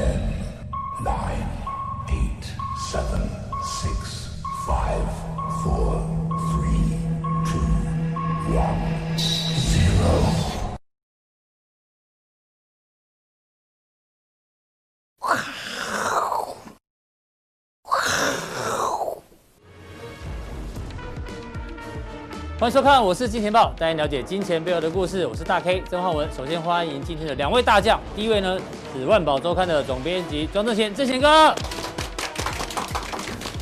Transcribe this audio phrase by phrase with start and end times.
[0.00, 0.29] Okay.
[22.60, 25.26] 欢迎收看，我是金钱豹，带您了解金钱背后的故事。
[25.26, 26.30] 我是大 K 曾焕文。
[26.30, 28.60] 首先欢迎今天的两位大将，第一位呢
[28.92, 31.54] 是万宝周刊的总编辑庄正贤，正贤哥；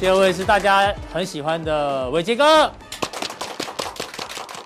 [0.00, 2.68] 第二位是大家很喜欢的伟捷哥。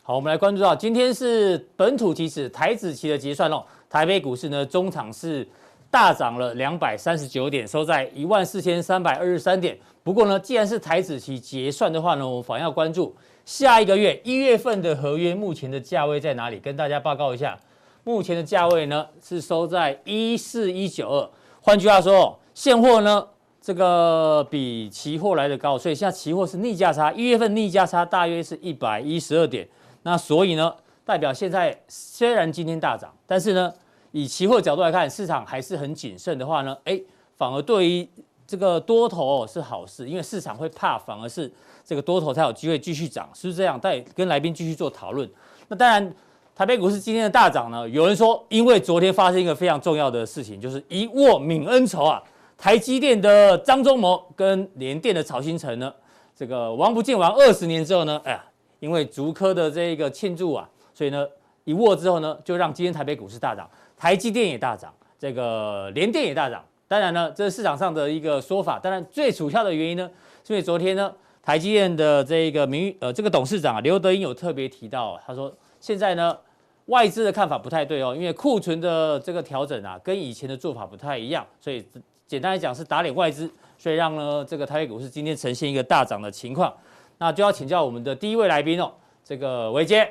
[0.03, 3.63] 好，我们来关注到今天是本土期指台指期的结算喽。
[3.91, 5.47] 台北股市呢，中场是
[5.91, 9.79] 大涨了两百三十九点，收在一万四千三百二十三点。
[10.03, 13.15] 不过呢，既然是台指期结算的话呢，我们反而要关注。
[13.45, 16.61] 下一个月一月份的合约目前的价位在哪里？
[16.61, 17.59] 跟大家报告一下，
[18.05, 21.31] 目前的价位呢是收在一四一九二。
[21.61, 23.27] 换句话说，现货呢
[23.61, 27.13] 这个比期货来的高，所以现在期货是逆价差。
[27.13, 29.69] 一月份逆价差大约是一百一十二点。
[30.05, 30.73] 那所以呢，
[31.05, 33.73] 代表现在虽然今天大涨，但是呢，
[34.13, 37.01] 以期货角度来看，市场还是很谨慎的话呢，哎，
[37.37, 38.09] 反而对于
[38.47, 41.53] 这个多头是好事，因为市场会怕，反而是。
[41.85, 43.79] 这个多头才有机会继续涨，是不是这样？
[43.81, 45.29] 再跟来宾继续做讨论。
[45.69, 46.15] 那当然，
[46.55, 52.23] 台北股市今天的大涨呢，有人说，因为昨天发生一个非常重要的事情，就是一握泯恩仇啊。
[52.59, 55.93] 台积电的张忠谋跟联电的曹兴诚呢，
[56.37, 58.45] 这个王不见王二十年之后呢，哎呀，
[58.79, 61.27] 因为竹科的这个庆祝啊，所以呢
[61.65, 66.63] 一握之后呢，就让今天台北股市大涨，台积电也大涨，这个联电也大涨。
[66.87, 68.79] 当然呢，这是市场上的一个说法。
[68.79, 70.09] 当然，最主要的原因呢，
[70.47, 71.13] 是因为昨天呢。
[71.43, 76.39] 台积电的这个名呃，这个董事长啊，刘德英有特别提到，他说现在呢，
[76.87, 81.85] 外资的看法不太对哦，因为库存的这个调整啊，跟以前的做法不太一样，所以
[82.29, 86.73] 简单来讲是打脸外资，所以让呢这个台北股市今天呈现一个大涨的情况。
[87.19, 88.93] 那就要请教我们的第一位来宾哦，
[89.25, 90.09] 这个维杰，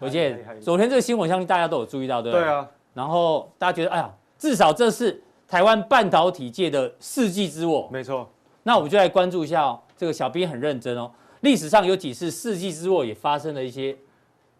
[0.00, 2.44] 维杰，昨天这个新闻相信大家都有注意到，对不对？
[2.44, 2.68] 对啊。
[2.92, 7.88] 然后大家觉得，哎呀，至少这是台湾半导体界的世纪之握。
[7.92, 8.28] 没错。
[8.62, 9.80] 那我们就来关注一下哦。
[9.96, 13.96] 这个小兵很认真哦，历史上有几次世纪之握也发生了一些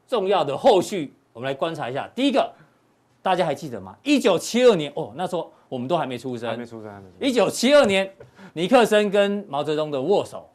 [0.07, 2.09] 重要的后续，我们来观察一下。
[2.15, 2.51] 第一个，
[3.21, 3.97] 大家还记得吗？
[4.03, 7.29] 一九七二年哦，那时候我们都还没出生，还没出生，还没出生。
[7.29, 8.11] 一九七二年，
[8.55, 10.49] 尼克森跟毛泽东的握手，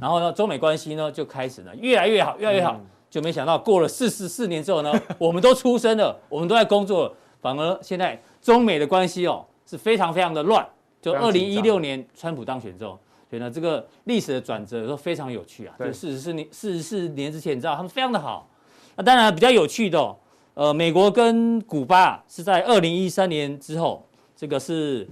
[0.00, 2.72] 然后呢，中美关系呢就开始呢越来越好，越来越好。
[2.72, 10.66] 嗯、就没想到过了四十四年之后呢， 我们都出生了，我们都在工作了，反而现在中美的关系哦是非常非常的乱。
[11.00, 12.98] 就二零一六年川普当选之后。
[13.28, 15.74] 所以呢，这个历史的转折都非常有趣啊。
[15.78, 18.48] 对，四十四年，四十四年之前，你知道他们非常的好。
[18.96, 20.16] 那当然比较有趣的哦，
[20.54, 25.08] 呃，美国跟古巴是在二零一三年之后，这个是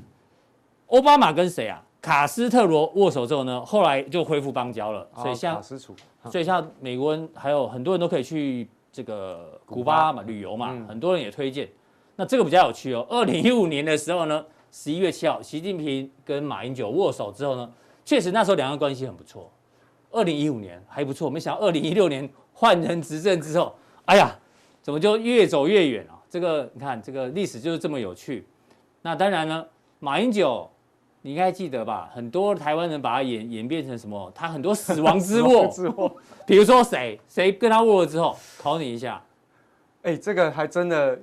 [0.89, 1.83] 奥巴马跟谁啊？
[2.01, 5.09] 卡斯特罗握手之后呢，后来就恢复邦交了。
[5.17, 5.61] 所以像，
[6.31, 11.69] 所以像美国人还有很多人都可以去这个古巴嘛旅游嘛，很多人也推荐。
[12.15, 13.05] 那这个比较有趣哦。
[13.09, 17.69] 二零一五年的时候呢，十一月七号，习近平跟马英九握手之后呢。
[18.05, 19.51] 确实那时候两岸关系很不错，
[20.11, 23.75] 二零一五年还不错，没想到二零一六年换人执政之后，
[24.05, 24.35] 哎呀，
[24.83, 26.13] 怎么就越走越远了？
[26.29, 28.47] 这个你看，这个历史就是这么有趣。
[29.03, 29.65] 那当然呢，
[29.99, 30.69] 马英九
[31.21, 32.11] 你应该记得吧？
[32.15, 34.31] 很多台湾人把他演演变成什么？
[34.35, 36.11] 他很多死亡之 握，之握，
[36.47, 39.23] 比如说谁谁跟他握了之后，考你一下。
[40.03, 41.19] 哎，这个还真的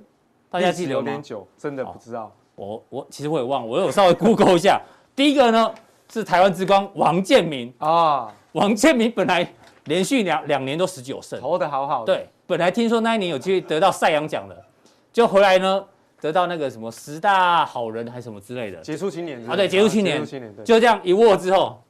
[0.48, 2.32] 大家记得有点久，真的不知道。
[2.54, 4.80] 我我其实我也忘，我有稍微 Google 一下。
[5.14, 5.74] 第一个呢？
[6.12, 8.28] 是台湾之光王建民啊！
[8.52, 9.48] 王建民本来
[9.84, 12.12] 连续两两年都十九胜，投的好好的。
[12.12, 14.64] 对，本来听说那一年有机会得到赛扬奖的，
[15.12, 15.84] 就回来呢
[16.20, 18.80] 得到那个什么十大好人还是什么之类的。
[18.80, 20.20] 杰出青年啊，对，杰出青年，
[20.64, 21.80] 就这样一握之后，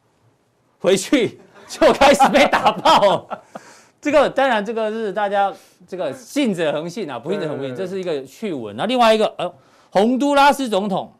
[0.78, 3.26] 回去 就开始被打爆。
[4.02, 5.50] 这个当然，这个是大家
[5.86, 8.76] 这个信者恒信啊，不信者恒不信，这是一个趣闻。
[8.76, 9.50] 那另外一个，呃，
[9.90, 11.10] 洪都拉斯总统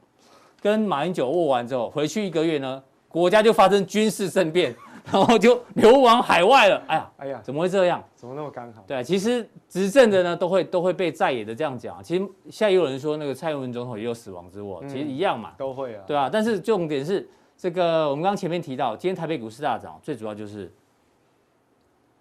[0.61, 2.83] 跟马英九握完之后，回去一个月呢。
[3.11, 4.75] 国家就发生军事政变，
[5.11, 6.81] 然后就流亡海外了。
[6.87, 8.03] 哎呀，哎呀，怎么会这样？
[8.15, 8.85] 怎么那么刚好？
[8.87, 12.01] 对，其实执政的呢，都会都会被在野的这样讲。
[12.05, 16.31] 其实现在有人说那个蔡英文总统也有死亡之握，其实一样嘛，都会啊，对啊。
[16.33, 20.73] 但是重点是这个，我们刚刚前面提到，今天台北股市大涨，最主要就是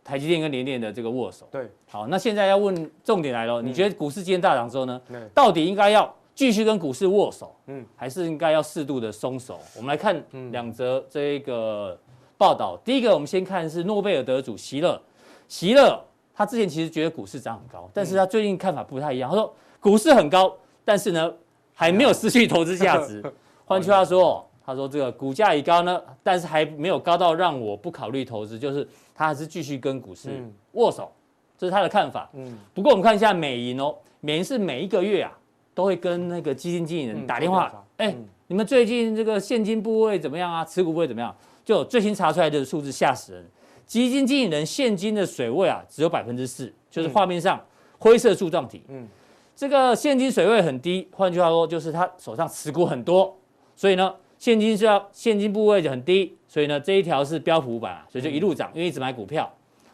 [0.03, 1.47] 台积电跟联电的这个握手。
[1.51, 4.99] 对，好，那现在要问重点来了，你觉得股市今天大涨之后呢，
[5.33, 6.15] 到底应该要？
[6.39, 9.59] 继续跟股市握手，嗯，还是应该要适度的松手。
[9.75, 11.99] 我们来看两则这个
[12.37, 12.77] 报道。
[12.77, 14.97] 第一个，我们先看是诺贝尔得主席勒，
[15.49, 16.01] 席勒
[16.33, 19.29] 他之前其实觉得股市涨很高，但是他最近看法不太一样。
[19.29, 20.55] 他说股市很高，
[20.85, 21.29] 但是呢
[21.73, 23.21] 还没有失去投资价值。
[23.67, 31.11] 换句话说，他说这个股价已高呢，但是还没有高到让我不考虑投资，就是他还是继续跟股市握手，
[31.57, 32.29] 这是他的看法。
[32.31, 35.33] 嗯，不过我们看一下美银哦，美银是每一个月啊
[35.73, 38.15] 都会跟那个基金经理人打电话，哎，
[38.47, 40.65] 你们最近这个现金部位怎么样啊？
[40.65, 41.35] 持股部位怎么样？
[41.63, 43.45] 就最新查出来的数字吓死人，
[43.85, 47.63] 基金经理人现金的水位啊只有百分之四，就是画面上
[47.99, 48.81] 灰色柱状体。
[48.87, 49.07] 嗯。
[49.55, 53.37] 这个现金水位很低，换句话说，就是他手上持股很多，
[53.75, 59.51] 所以呢，现金是要现金部位就很低，所以呢，这一条是标普五百啊，所以就一路涨，因为一直买股票。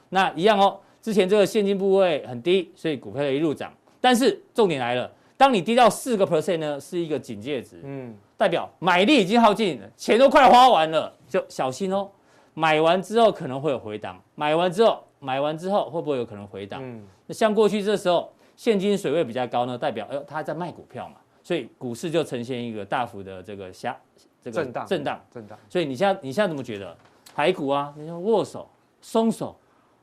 [0.09, 3.73] 那一样哦，之前这个现金部位很低，所以股票也一路涨。
[3.99, 12.09] 但是重点来了，当你跌到四个 percent 呢，是一个警戒值，嗯，代表买力已经耗尽了，钱都快花完了，就小心哦。
[12.53, 16.79] 买完之后可能会有回档，买完之后，买完之后会不会有可能回档？
[16.83, 18.31] 嗯，那像过去这时候。
[18.57, 23.97] 现金水位比较高呢，代表哎呦，他在卖股票嘛，所以股市就呈现一个大幅的这个下
[24.41, 25.59] 这个震荡震荡震荡。
[25.67, 26.95] 所以你现在你现在怎么觉得？
[27.35, 28.65] 台股啊，你说握手
[29.01, 29.53] 松手，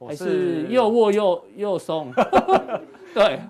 [0.06, 2.12] 还是又握又又松？
[3.14, 3.40] 对，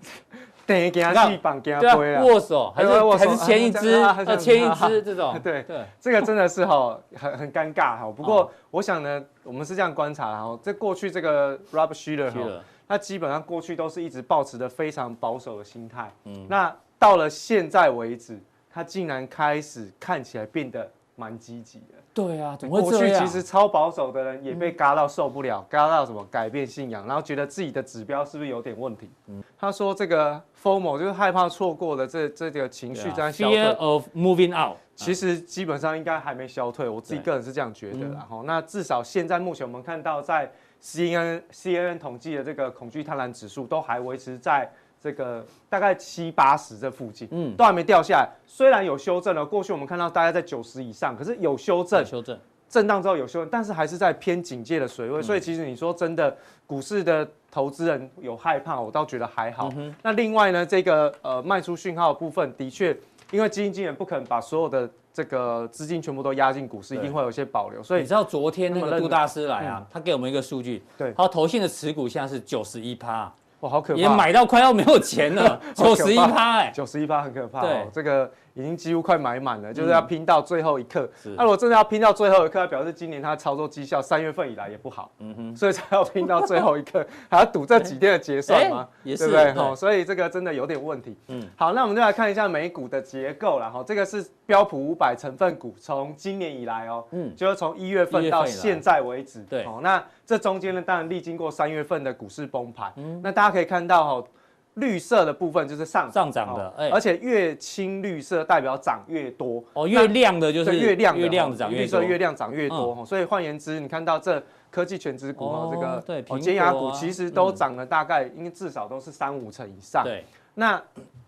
[0.67, 2.23] 等于给他去绑给他推啊。
[2.25, 5.39] 握手还是还是牵一只呃牵一只这种？
[5.43, 8.13] 对对，这个真的是哈很很尴尬哈。
[8.17, 12.41] 不过我想呢，我们是这样观察哈，在过去这个 Rob Shiller 哈。
[12.89, 18.39] 他基本上过去都是一直保持着非常保守的心态，嗯，那到了现在为止，
[18.71, 21.95] 他竟然开始看起来变得蛮积极的。
[22.15, 29.11] 对啊，过去其实超保守的人也被嘎到受不了，嘎到什么改变信仰，然后觉得自己的指标是不是有点问题？
[29.29, 33.59] 嗯，他说这个 FOMO 就是害怕错过的这这个情绪在消退。
[33.59, 38.09] Fear of moving out，其实基本上应该还没消退，我自己个人是这样觉得。
[38.09, 40.51] 然后，那至少现在目前我们看到在。
[40.85, 44.69] C N C N N 统计的这个恐惧贪婪指数都还维持在
[45.03, 48.29] 这个大概七八十这附近，嗯，都还没掉下来。
[48.47, 52.39] 虽然有修正了，过去我们看到大概在九十以上，可是有修正，修正，
[52.69, 55.21] 震荡之后有修正，但是还是在偏警戒的水位。
[55.21, 59.73] 所以其实你说真的，股市的投资人有害怕，我倒觉得还好。
[60.03, 62.97] 那另外呢，这个呃卖出讯号的部分，的确，
[63.33, 64.89] 因为基金经理不可能把所有的。
[65.15, 67.83] 这个资金全部都压进股市，一定会有一些保留。
[67.83, 73.31] 所以你知道昨天那个杜大师来啊，他给我们一个数据，对，他投信的持股现在是九十一趴，
[73.63, 78.31] 哇，好可怕，也买到快要没有钱了， 九十一趴，哎，九十一趴很可怕，哦，这个。
[78.55, 81.09] 已经几乎快买满了，就是要拼到最后一刻。
[81.37, 88.89] 那如果真的要拼到最后一刻，表示今年它操作绩效三月份以来也不好，嗯哼，所以才要拼到最后一刻， 还要赌这几天的结算吗？
[89.05, 89.53] 对不对？
[89.53, 91.17] 哈，所以这个真的有点问题。
[91.29, 93.83] 嗯，好，那我们就来看一下美股的结构了哈。
[93.87, 104.25] 这个是标普五百成分股，从今年以来哦，嗯，就是从一月份到现在为止，对，哦，那这中间呢，当然历经过三月份的股市崩盘，嗯，那大家可以看到哈。
[104.75, 120.05] 绿色的部分就是上上涨的，而且越青绿色代表涨越多哦，越亮的就是越亮越亮的涨越多，绿色越亮涨越多，所以换言之，你看到这科技全值股哦，这个对，尖牙股其实都涨了大概，应该至少都是三五成以上。
[120.05, 120.25] 对，
[120.55, 120.83] 那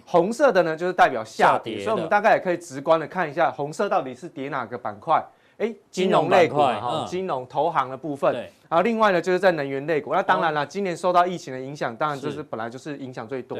[0.06, 5.22] 红色的呢，就是代表下跌，所以我们大概也可以直观的看一下，红色到底是跌哪个板块。
[5.56, 8.34] 哎，金融类股哈，金融投行的部分，
[8.74, 10.12] 然后另外呢，就是在能源类股。
[10.12, 13.56] 那当然了，今年受到疫情的影响，当然就是本来就是影响最多。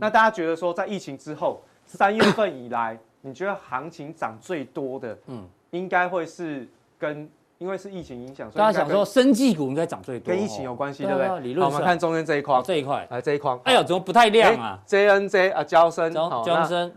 [0.00, 6.66] 那大家觉得说，在疫情之后，三月份以来，你觉得行情涨最多的，嗯，应该会是
[6.98, 11.40] 跟因为是疫情影响，所以大家想说，生技股应该涨最多，跟疫情有关系，对不对？
[11.42, 16.92] 理论上，我们看中间这一块，这一块，来这一块，哎呦，怎么不太亮啊？JNJ 啊，交生，交生。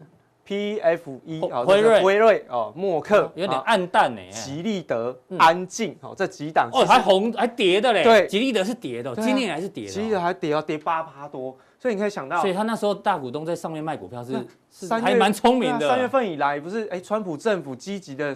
[0.50, 4.20] P F E 啊，辉瑞辉瑞哦，默克有点暗淡呢。
[4.32, 8.04] 吉利德、安进哦，这几档哦，还红还跌的嘞。
[8.04, 9.92] 对，吉利德是跌的，今年还是跌的。
[9.92, 15.88] 吉利德还跌啊跌八趴多，所以你可以想到，所以他那时候大股东在上面卖股票是是还蛮聪明的。
[15.88, 18.36] 三月份以来不是哎，川普政府积极的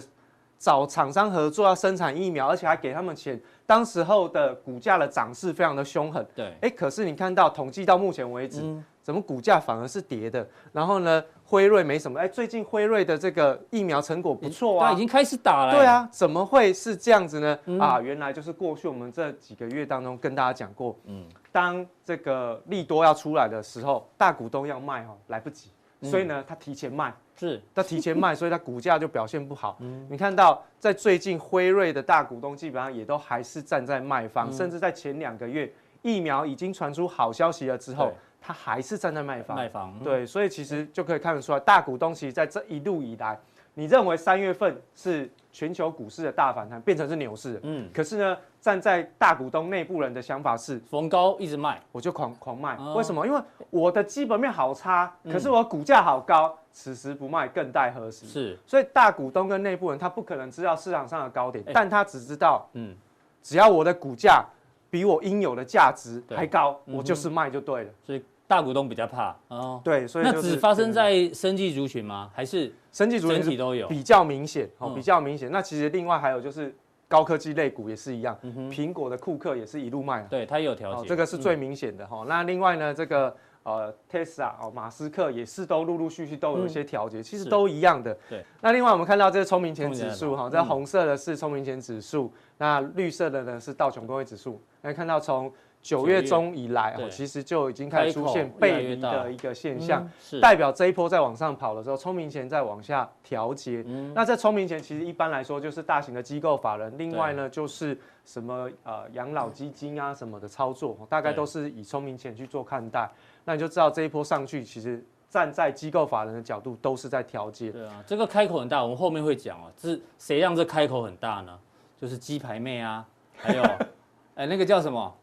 [0.56, 3.40] 找厂商合作要生产疫苗，而且还给他们钱。
[3.66, 6.24] 当时候的股价的涨势非常的凶狠。
[6.36, 8.62] 对，哎，可是你看到统计到目前为止，
[9.02, 10.46] 怎么股价反而是跌的？
[10.70, 11.20] 然后呢？
[11.54, 15.72] 辉瑞没什么，哎，最近辉瑞的这个疫苗成果不错啊，已经开始打了。
[15.72, 17.56] 对啊，怎么会是这样子呢？
[17.66, 25.70] 嗯、啊，原来就是过去我们这几个月当中跟大家讲过，嗯，当这个利多要出来的时候，大股东要卖哦，来不及，
[26.02, 29.76] 所以呢，他提前卖，是，他提前卖， 所以他股价就表现不好。
[29.78, 38.12] 嗯，你看到在最近辉瑞的大股东基本上也都还是站在卖方，嗯、甚至在前两个月疫苗已经传出好消息了之后。
[38.46, 43.38] 他还是站在卖方，卖方对，所以其实就可以看得出来，大股东其实在这一路以来，
[43.72, 53.26] 你认为三月份是全球股市的大反弹，变成是牛市，嗯，可是呢，站在大股东内部人的想法是逢高一直卖，我就狂狂卖，为什么？
[53.26, 58.26] 因为我的基本面好差，可是我股价好高，此时不卖，更待何时？
[58.26, 62.94] 是，所以大股东跟内部人他不可能知道市场上的高点，欸但他只知道，嗯，
[63.42, 64.44] 只要我的股价
[64.90, 67.90] 比我应有的价值对还高，嗯我就是卖就对了。
[68.04, 69.80] 所以大股东比较怕哦。
[69.84, 72.30] 对，所以、就是、那只发生在生技族群吗？
[72.34, 73.88] 还是生技族群整体都有？
[73.88, 75.50] 比较明显哦，嗯比较明显。
[75.50, 76.74] 那其实另外还有就是
[77.08, 82.24] 高科技类股也是一样，嗯，苹果的库克也是一路卖啊，对，它也有调哦节，，这个是最嗯明显的哈。
[82.26, 88.14] 那另外呢，这个呃，Tesla 哦，马斯克也是都陆陆续续都有一些调节，其实都一样的。
[88.28, 88.44] 对。
[88.60, 94.60] 那另外我们看到这个聪明钱指数哈，嗯这红色的是聪明钱指数，那绿色的呢是道琼工业指数。
[94.82, 95.50] 那看到从
[95.84, 103.84] 九月中以来哦，其实就已经开始出现背离的一个现象嗯，代表这一波在往上跑的时候，聪明钱在往下调节。
[103.86, 113.06] 嗯那这聪明钱其实一般来说就是大型的机构法人，另外呢就是什么呃养老基金啊什么的操作，大概都是以聪明钱去做看待。
[113.44, 117.70] 那你就知道这一波上去，其实站在机构法人的角度都是在调节。
[117.70, 119.70] 对啊，这个开口很大，我们后面会讲哦。
[119.78, 121.58] 是谁让这开口很大呢？
[122.00, 123.62] 就是鸡排妹啊，还有
[124.34, 125.14] 哎那个叫什么？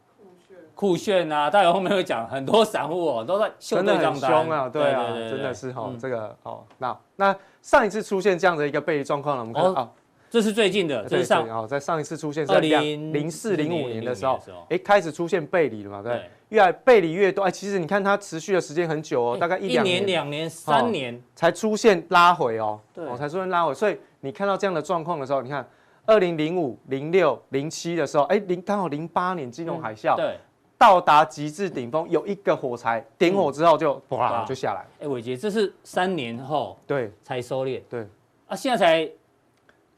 [0.75, 4.31] 酷炫啊，待会后面会讲，很多散户哦都在秀真的很对账单。
[4.31, 5.99] 凶啊，对啊，真的是哈、嗯。
[5.99, 9.89] 这个哦，那那上一次出现这样的一个背离状况呢，我们看哦啊，
[10.29, 23.05] 这是最近的，这是上哦，在上一次出现是在两20零四零五年的时候04 05年的时候，哎，开始出现背离了嘛，对越来背离越多，哎，其实你看它持续的时间很久哦，大概一两年、年两年、三年，才出现拉回哦，对。
[23.05, 25.65] 哦，才出现拉回，所以你看到这样的状况的时候，你看
[26.05, 30.37] 二零零五、零六、零七的时候，哎，零刚好零八年金融海啸、对。
[30.81, 34.31] 到达极致顶峰，有一个火柴点火之后就哇。
[34.31, 37.11] 哇就下来，哎，伟杰，这是三年后对。
[37.21, 37.79] 才收敛。
[37.87, 38.07] 对，
[38.47, 39.07] 啊，现在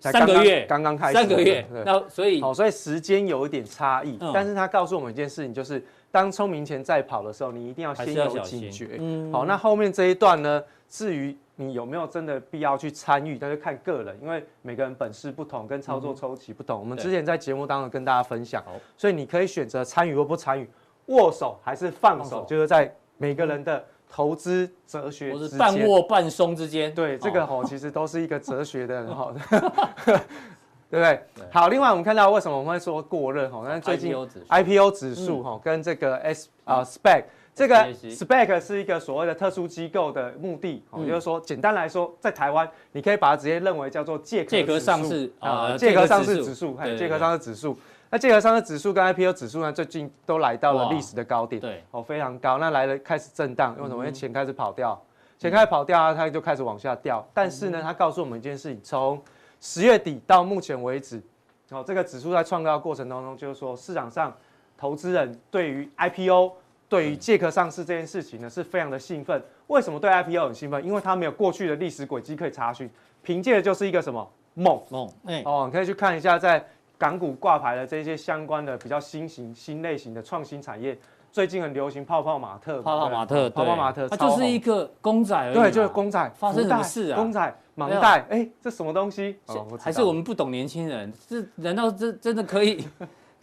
[0.02, 1.66] 才三个月，刚刚开始三个月。
[1.72, 4.30] 对，那所以好，所以时间有一点差异，嗯。
[4.34, 8.98] 但是他告诉我们一件事情，就是当聪明钱在跑的时候，你一定要先有警觉。
[9.00, 16.80] 嗯好，那后面这一段呢，至于你有没有真的必要去参与，那就看个人，因为每个人本事不同，跟操作周期不同。
[16.80, 20.68] 我们之前在节目当中跟大家分享好，所以你可以选择参与或不参与，
[21.08, 25.60] 握手还是放手，就是在每个人的投资哲学之间。
[25.60, 29.34] 半握半松之间，对，这个哦吼其实都是一个哲学的 哈，
[30.90, 31.24] 对不对？
[31.52, 33.64] 好，另外我们看到为什么我们会说过热哈？
[33.64, 34.12] 那最近
[34.50, 37.24] IPO 指数哈跟这个 S 啊 SPAC
[37.56, 47.78] 这个 SPAC SPAC 是一个所谓的特殊机构的目的，哦，就是说简单来说，在台湾你可以把它直接认为叫做借借壳壳上市啊，啊借壳上市指数，借壳上市指数。
[48.10, 52.60] 那借壳上市指数跟 IPO 指数呢，最近都来到了哇历史的高点，对，哦，非常高。
[52.60, 53.98] 那来了开始震荡，为什么？
[53.98, 55.00] 因为嗯钱开始跑掉，
[55.40, 57.28] 钱开始跑掉啊，它就开始往下掉。
[57.34, 59.20] 但是呢，它告诉我们一件事情：从
[59.60, 61.20] 十月底到目前为止，
[61.72, 64.32] 哦，这个指数在创高的过程当中，就是说市场上
[64.78, 66.52] 投资人对于 IPO、
[66.94, 69.42] 对于借壳上市这件事情呢，是非常的兴奋。
[69.66, 70.86] 为什么对 IPO 很兴奋？
[70.86, 72.88] 因为它没有过去的历史轨迹可以查询，
[73.24, 74.32] 凭借的就是一个什么？
[74.54, 74.80] 梦。
[74.90, 76.64] 梦，哎，哦，你可以去看一下在
[76.96, 80.96] 港股挂牌的这些相关的比较新型、新类型的创新产业，
[81.32, 87.16] 最近很流行泡泡玛特，泡泡玛特，泡泡玛特，它就是一个个公仔而已嘛，对，就是公仔，发生什么事啊？
[87.16, 89.36] 公仔、盲袋，哎，这什么东西？
[89.80, 92.86] 还是我们不懂年轻人，这难道这真的可以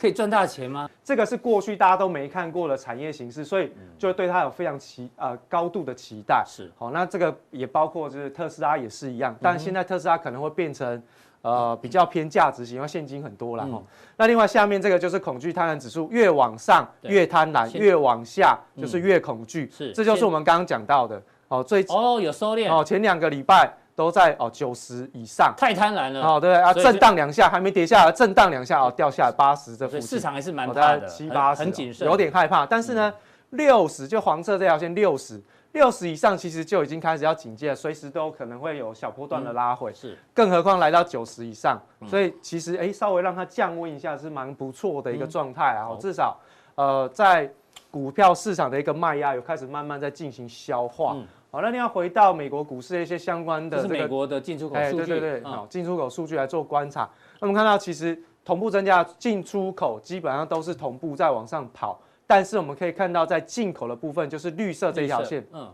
[0.00, 0.88] 可以赚大钱吗？
[1.04, 6.42] 这个是过去大家都没看过的产业形式，所以就会对它有非常期呃高度的期待。
[6.46, 11.02] 是，好，那这个也包括就是特斯拉也是一样，但现在特斯拉可能会变成
[11.42, 13.72] 呃比较偏价值型，因为现金很多了哈。
[13.74, 13.84] 嗯
[14.16, 19.70] 那另外下面这个就是恐惧贪婪指数，越往上越贪婪，越往下嗯就是越恐惧。
[19.70, 25.52] 是这就是我们刚刚讲到的哦，最哦，有收敛，哦前两个礼拜都在哦九十以上。
[25.58, 30.00] 太贪婪了，哦，对啊，震荡两下还没跌下来，震荡两下哦，掉下来八十这附近。
[30.00, 32.64] 市场还是蛮哦大的，七八十，很很谨慎，有点害怕。
[32.64, 33.12] 但是呢，
[33.50, 35.38] 六十就黄色这条线六十，
[35.72, 39.92] 六十以上其实就已经开始要警戒了，随时都可能会有小波段的拉回。
[39.92, 45.84] 是更何况来到九十以上，所以其实哎，稍微让它降温一下是蛮不错的一个状态啊。
[45.84, 46.40] 好至少
[46.76, 47.52] 呃，在
[47.90, 51.14] 股票市场的一个卖压有开始慢慢在进行消化。
[51.50, 57.08] 嗯好，那你要回到美国股市的一些相关的美国的进出口哎，数据，对对对，嗯好，进出口数据来做观察。
[57.40, 65.68] 那我们看到，其实同步增加，进出口基本上都是同步在往上跑，但是我们可以看到，在进口的部分，就是绿色这一条线，嗯，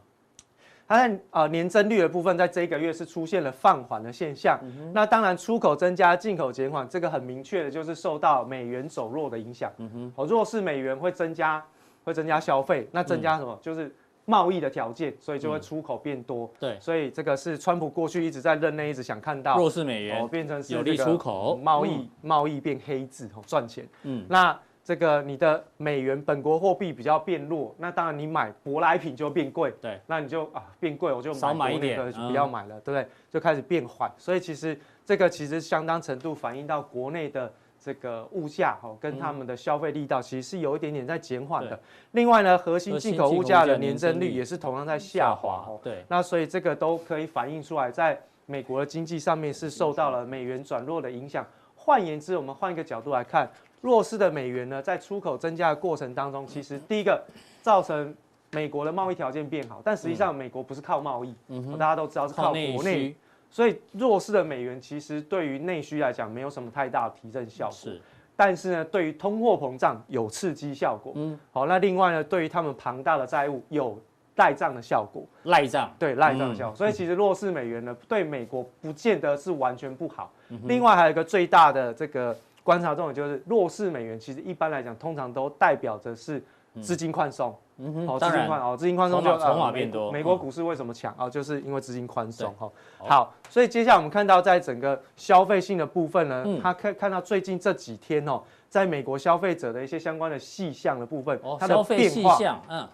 [0.89, 4.59] 它在呃年增率的部分，在这一个月是出现了放缓的现象。
[4.95, 9.71] 那当然，出口增加，进口减缓，这个很明确的就是受到美元走弱的影响。
[9.77, 11.63] 嗯哼，哦，弱势美元会增加，
[12.03, 13.59] 会增加消费，那增加什么？
[13.61, 13.95] 就是
[14.27, 16.51] 贸易的条件，所以就会出口变多。
[16.61, 19.57] 对，所以这个是川普过去一直在任内一直想看到。
[19.57, 23.89] 弱势美元哦，，变成是有利这个出口贸易贸易变黑字哦，赚钱。
[24.03, 33.09] 嗯，那这个你的美元本国货币比较变弱，那当然你买舶来品就变贵，对，那你就啊变贵，我就少买一点，就不要买了，嗯、对不对？
[33.31, 37.53] 就开始变缓，所以其实这个其实相当程度反映到国内的
[37.87, 41.79] 这个物价哈，跟他们的消费力道其实是有一点点在减缓的。
[42.11, 51.47] 另外呢，核心进口物价的年增率也是同样在下滑，对，那所以这个都可以反映出来，在美国的经济上面是受到了美元转弱的影响。
[51.77, 53.49] 换言之，我们换一个角度来看。
[53.83, 57.23] 弱势的美元呢，在出口增加的过程当中，其实第一个
[57.63, 58.13] 造成
[58.51, 63.15] 美国的贸易条件变好，但实际上美国不是靠贸易，嗯，大家都知道是靠国内，
[63.51, 68.01] 所以弱势的美元其实对于内需来讲没有什么太大的提振效果，是，
[68.35, 73.99] 但是呢，对于通货膨胀有刺激效果，嗯，好，那另外呢，对于他们庞大的债务有
[74.37, 80.33] 赖账的效果，赖账，对赖账的效果，所以其实弱势美元呢，对美国不见得是完全不好，
[80.65, 82.37] 另外还有一个最大的这个。
[82.67, 86.43] 观察重点就是弱势美元，其实一般来讲，通常都代表着是
[86.81, 87.57] 资金宽松。
[87.79, 90.11] 嗯哼，哦，资金宽哦，资金宽松就筹码变多。
[90.11, 91.29] 美国股市为什么强啊？
[91.29, 92.51] 就是因为资金宽松。
[92.55, 98.41] 哈，好，所以接下来我们看到，在整个消费性的部分呢，它看看到最近这几天哦，
[98.71, 102.89] 在美国消费者的一些相关的细项的部分，它的变化，嗯。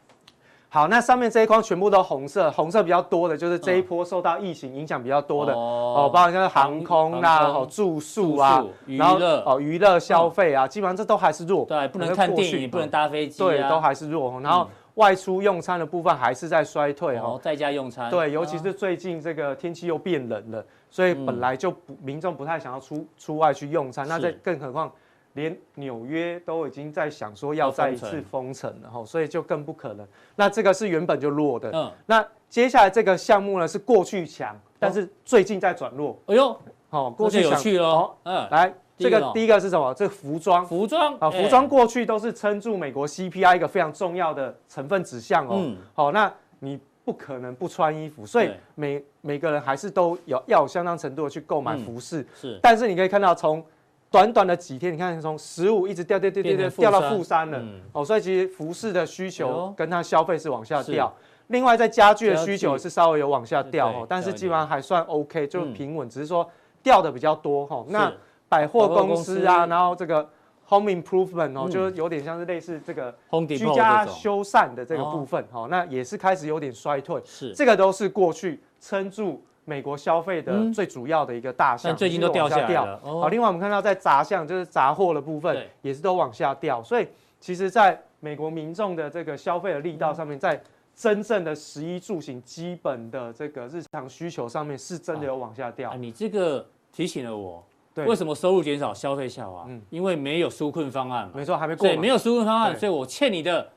[0.75, 9.43] 好，那上面这一框全部都红色，红色比较多的就是这一波受到疫情影响比较多的哦，包括像航空啦、哦住宿啊，娱乐。
[9.45, 14.41] 哦娱乐消费啊，基本上这都还是弱，对，不能看电影，不能搭飞机，对，都还是弱。
[14.41, 24.91] 然后外出用餐的部分还是在衰退哦，在家用餐，对，尤其是最近这个天气又变冷了，所以本来就不民众不太想要出出外去用餐，那这更何况。
[25.35, 30.07] 连纽约都已经在想说要再一次封城了哈，所以就更不可能。
[30.37, 36.19] 那这个是原本就弱的，嗯，那接下来这个项目呢是过去强，但是最近在转弱。
[36.27, 36.55] 哎呦，
[36.91, 38.15] 好，过去有趣喽。
[38.25, 39.95] 嗯，来，这个第一个是什么？
[39.95, 45.73] 这个服装，服装啊，服装过去都是撑住美国 CPI 一个非常重要的成分指向哦。
[45.95, 52.27] 好，那你不可能不穿衣服，所以每每个人还是都有要有相当程度的去购买服饰。
[52.35, 53.65] 是，但是你可以看到从。
[54.13, 57.61] 短短的几天，你看从十五一直掉掉掉掉掉掉到负三了，
[57.93, 61.11] 哦，所以其实服饰的需求跟它消费是往下掉。
[61.49, 66.49] 另外在家具的需求是稍微有往下掉哦，但是基本上还算 OK，就平稳，只是说
[66.83, 67.85] 掉的比较多哈。
[67.89, 68.13] 那
[68.51, 70.29] 百货公司啊，然后这个
[70.69, 73.15] Home Improvement 哦，就是有点像是类似这个
[73.49, 77.21] 居家修缮的这个部分哈，那也是开始有点衰退。
[77.25, 79.43] 是，这个都是过去撑住。
[79.65, 83.01] 美国消费的最主要的一个大项，最近都掉下掉了。
[83.03, 86.83] 好，另外我们看到在杂项，就是杂货的部分，也是都往下掉。
[86.83, 87.07] 所以
[87.39, 90.61] 其实，在美国民众的这个消费的力道上面，在
[90.95, 95.95] 真正的食衣住行基本的这个日常需求上面，是真的有往下掉。
[95.95, 99.65] 你这个提醒了我，为什么收入减少，消费下滑？
[99.69, 101.31] 嗯因为没有纾困方案。
[101.33, 101.87] 没错，还没过。
[101.87, 103.69] 对，没有纾困方案，所以我欠你的。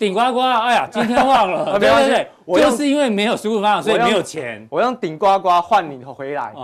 [0.00, 0.40] 顶呱呱！
[0.40, 4.66] 哎呀，今天忘了， 对对对，我就是因为没有输入方案，所以没有钱。
[4.70, 6.54] 我用顶呱呱换你回来，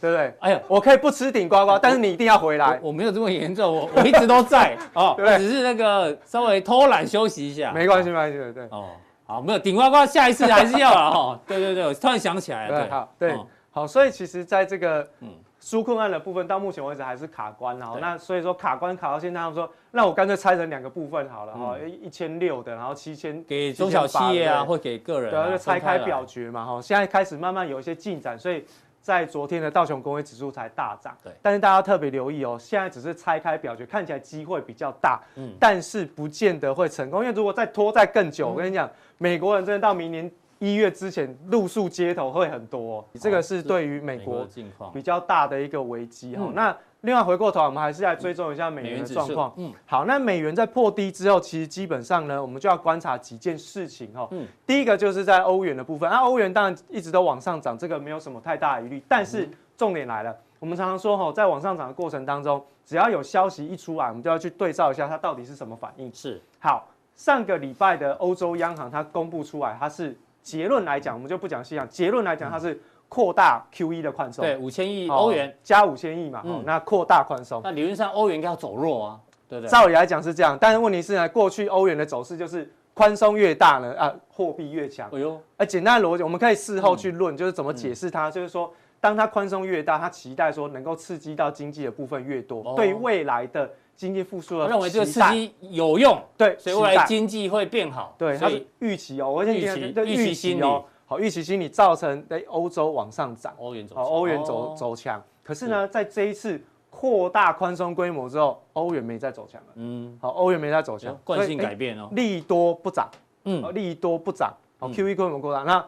[0.00, 0.32] 对不对？
[0.38, 2.78] 哎呀，我可以不吃顶呱呱，但是你一定要回来。
[2.80, 8.62] 我没有这么严重，我我一直都在 哦，对，只是那个稍微偷懒休息一下，没关系，没关系，对。
[8.70, 8.84] 哦，
[9.26, 11.40] 好，没有顶呱呱，下一次还是要了哈。
[11.44, 13.36] 对对对，我突然想起来了，对，好，对，
[13.72, 15.28] 好，所以其实在这个嗯。
[15.66, 26.80] 纾困案的部分到目前为止还是卡关哈，那所以说卡关卡到现在，他们说，那我干脆拆成两个部分好了哈，一千六的，然后七千给中小企业啊，或给个人，对，就拆开表决嘛哈。
[26.80, 28.64] 现在开始慢慢有一些进展，所以
[29.00, 31.32] 在昨天的道琼工业指数才大涨，对。
[31.42, 40.30] 但是大家特别留意哦，现在只是拆开表决，看起来机会比较大，嗯，但是不见得会成功，因为如果再拖再更久，我跟你讲，美国人真的到明年。
[40.58, 44.46] 一月之前露宿街头会很多，这个是对于美国
[44.92, 46.50] 比较大的一个危机哈。
[46.54, 49.52] 那另外回过头，我们还是来追踪一下美元的状况。
[49.56, 54.26] 嗯，好，那美元在破低之后，其实基本上呢，我们就要观察几件事情哈。
[54.30, 59.02] 嗯，第一个就是在欧元的部分，那欧元当然一直都往上涨，这个没有什么太大的疑虑。
[59.06, 66.10] 但是重点来了，我们常常说哈，在往上涨的过程当中，只要有消息一出来，我们就要去对照一下它到底是什么反应。
[66.12, 70.16] 是，好，上个礼拜的欧洲央行它公布出来，它是。
[70.46, 71.86] 结论来讲，我们就不讲细项。
[71.88, 77.60] 结论来讲，它是扩大 QE 的宽松，对，五千亿欧元加五千亿嘛，嗯，那扩大宽松。
[77.64, 79.68] 那理论上欧元应该要走弱啊，对不对？
[79.68, 85.10] 照理来讲是这样，但是问题是呢，过去欧元的走势就是宽松越大呢，啊，货币越强。
[85.12, 93.68] 哎呦，哎，简单的逻辑，我们可以事后去论，就是怎么解释它，就是说，当它宽松越大，它期待说能够刺激到经济的部分越多，对未来的。
[93.96, 98.14] 经济复苏了，认为这个刺激有用，对，所以未来经济会变好。
[98.18, 105.22] 对，它是预期哦，我先讲预期心理哦，好，预期心理造成在欧洲往上涨，欧元走，欧元走走强。
[105.42, 109.68] 可是呢，在这一次扩大宽松规模之后，欧元没再走强了。
[109.76, 113.08] 嗯，好，欧元没再走强，惯性改变哦，利多不涨。
[113.44, 114.52] 嗯，利多不涨。
[114.78, 115.62] 好，QE 规模扩大。
[115.62, 115.82] 那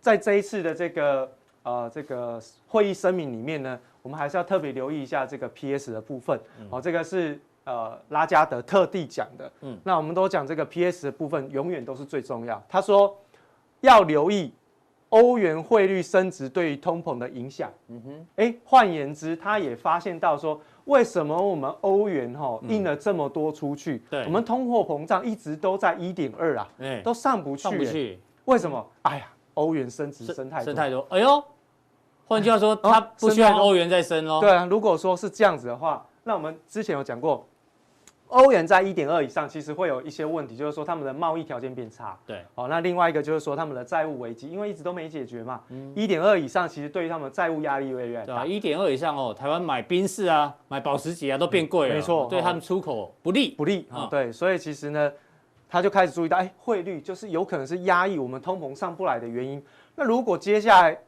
[0.00, 1.30] 在这一次的这个
[1.64, 6.38] 呃这个会议声明里面呢，我们还是要特别留意一下这个 PS 的部分。
[6.70, 9.50] 好，这个是呃拉加德特地讲的。
[9.62, 12.62] 嗯，那我们都讲这个 PS 的部分永远都是最重要。
[12.68, 13.16] 他说
[13.80, 14.52] 要留意。
[15.12, 26.66] 欧元汇率升值对于通膨的影响，嗯哼，哎，换言之，他也发现到说，为什么我们欧元哈印了这么多出去，对，我们通货膨胀一直都在一点二啊，
[27.04, 28.90] 都上不去，上不去，为什么？
[29.02, 31.44] 哎呀，欧元升值升太多，升太多，哎呦，
[32.32, 34.40] 换句话说，它不需要欧元再升喽。
[34.40, 37.46] 对啊，如果说是这样子的话，那我们之前有讲过。
[38.28, 42.18] 欧元在一点二以上，其实会有一些问题，就是说他们的贸易条件变差。
[42.26, 45.60] 对，好，那另外一个就是说他们的债务危机，因为一直都没解决嘛。
[45.68, 48.42] 嗯，一点二以上，其实对于他们的债务压力越来越大。
[48.42, 51.94] 对，一点二以上哦，台湾买宾士啊，买保时捷啊，都变贵了。
[51.94, 54.08] 没错，对他们出口不利不利啊。
[54.10, 55.12] 对，所以其实呢，
[55.68, 59.62] 他就开始注意到，哎，汇率就是有可能是压抑我们通膨上不来的原因。
[59.94, 60.98] 那如果接下来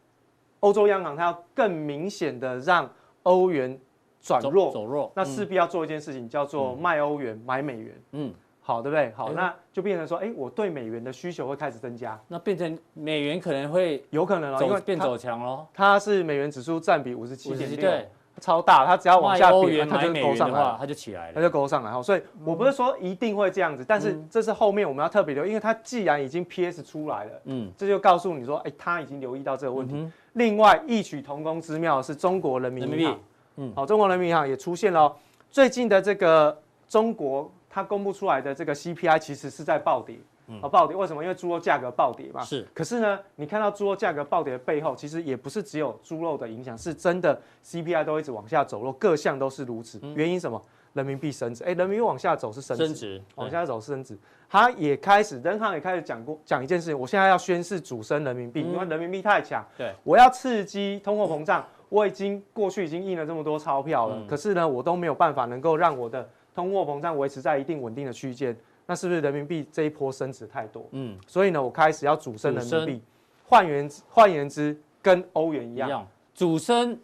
[0.64, 2.90] 欧洲央行它要更明显的让
[3.24, 3.79] 欧元。
[4.27, 7.94] 转弱走弱，那势必要做一件事情，叫做卖欧元买美元。
[8.12, 9.12] 嗯，好，对不对？
[9.14, 15.66] 好，那就变成说，哎，我对美元的需求会开始增加，那变成美元可能会有可能哦，因为变走强喽。
[15.74, 18.09] 它是美元指数占比五十七点六，对，
[18.40, 18.87] 超大。
[18.87, 21.90] 它只要往下贬，它就勾上来，它就起来了，它就勾上来。
[21.90, 30.11] 好，所以我不是说一定会这样子，但是这是后面我们要特别留意，因为它既然已经 PS 出来了，嗯，这就告诉你说，哎，它已经留意到这个问题。
[30.35, 33.09] 另外，异曲同工之妙是中国人民币。
[33.57, 35.14] 嗯，好，中国人民银行也出现了
[35.51, 36.57] 最近的这个
[36.88, 40.18] 中国，它公布出来的这个 CPI 其实是在暴跌，
[40.61, 41.23] 啊，暴跌，为什么？
[41.23, 42.42] 因为猪肉价格暴跌嘛。
[42.42, 42.66] 是。
[42.75, 50.01] 可是呢，你看到猪肉价格暴跌的背后，其实也不是只有猪肉的影响，是真的 CPI 都一直往下走弱，各项都是如此。
[50.16, 50.61] 原因什么？
[50.94, 54.18] 人民币升值，哎，人民币往下走是升值，升值，往下走是升值。
[54.48, 61.64] 它也开始，人行也开始讲过讲一件事情，我现在要宣示主升人民币，因为人民币太强，对，我要刺激通货膨胀。
[61.90, 68.57] 我已经过去已经印了这么多钞票了，嗯、可是呢，我都没有办法能够让我的通货膨胀维持在一定稳定的区间。
[68.87, 70.88] 那是不是人民币这一波升值太多？
[70.90, 73.02] 嗯，所以呢，我开始要主升人民币。
[73.44, 76.98] 换言换言之，跟欧元一样，一样主升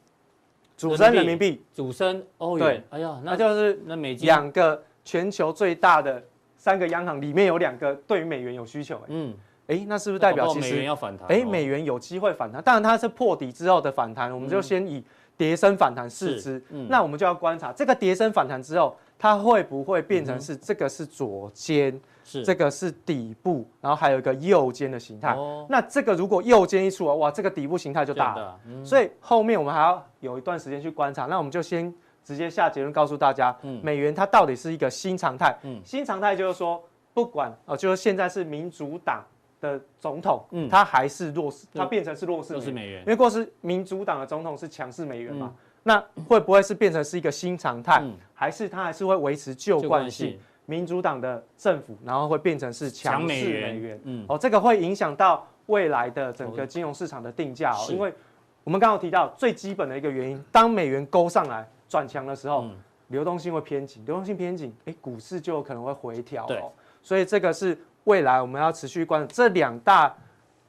[0.88, 2.66] 主升人民币，主升欧元。
[2.66, 6.23] 对，哎呀，那就是那美金两个全球最大的
[6.57, 8.99] 三个央行里面有两个对于美元有需求。
[9.09, 9.35] 嗯。
[9.66, 11.29] 哎，那是不是代表其实美元要反弹？
[11.29, 15.05] 哎，美元有机会反弹，当然它是破底之后的反弹，我们就先以
[15.37, 16.61] 跌升反弹视之。
[16.88, 25.37] 那我们就要观察这个跌升反弹之后，它会不会变成是这个是左肩，是这个是底部，然后还有一个右肩的形态。
[25.69, 28.61] 那这个如果右肩一出来，哇，这个底部形态就大了。
[28.85, 31.27] 所以后面我们还要有一段时间去观察。
[31.27, 35.57] 那我们就先直接下结论告诉大家，美元它到底是一个新常态。
[35.85, 39.25] 新常态就是说，不管哦，就是现在是民主党。
[39.61, 50.40] 的总统，嗯，他还是弱势，他变成是弱势美元，因为过是民主党的总统是强势美元嘛，嗯、那会不会是变成是一个新常态，嗯、还是他还是会维持旧惯性？
[50.71, 58.15] 民主党的政府，然后会变成是强势美元，嗯，哦，这个会影响到未来的整个金融市场的定价哦，因为
[58.63, 62.77] 我们刚刚提到最基本的一个原因，当美元勾上来转强的时候，嗯、
[63.09, 66.63] 流动性会偏紧，流动性偏紧，哎，股市就有可能会回调哦，对。
[67.03, 67.77] 所以这个是。
[68.05, 70.13] 未来我们要持续关注这两大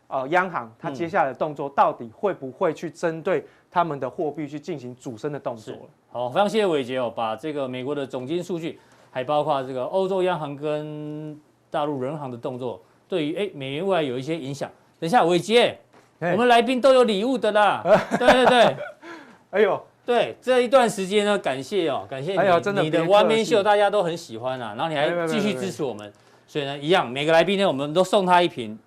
[0.08, 5.74] 呃央行，它接下来的动作到底会不会去针对他们的货币去进行主升的动作？
[6.12, 8.78] 好，非常谢谢伟杰哦，把这个美国的总金数据，
[9.12, 14.72] 还包括这个欧洲央行跟大陆人行的动作，对于哎美元未来有一些影响。
[15.00, 15.78] 等一下，伟捷，
[16.20, 17.84] 嘿我们来宾都有礼物的啦。
[18.18, 18.78] 对对对，
[19.52, 26.12] 哎呦，对这一段时间呢，感谢哦，感谢你，的你的 One Man Show 大家都很喜欢啊，然后你还继续支持我们。
[26.48, 28.78] 所以呢，一样，每个来宾呢，我们都送他一瓶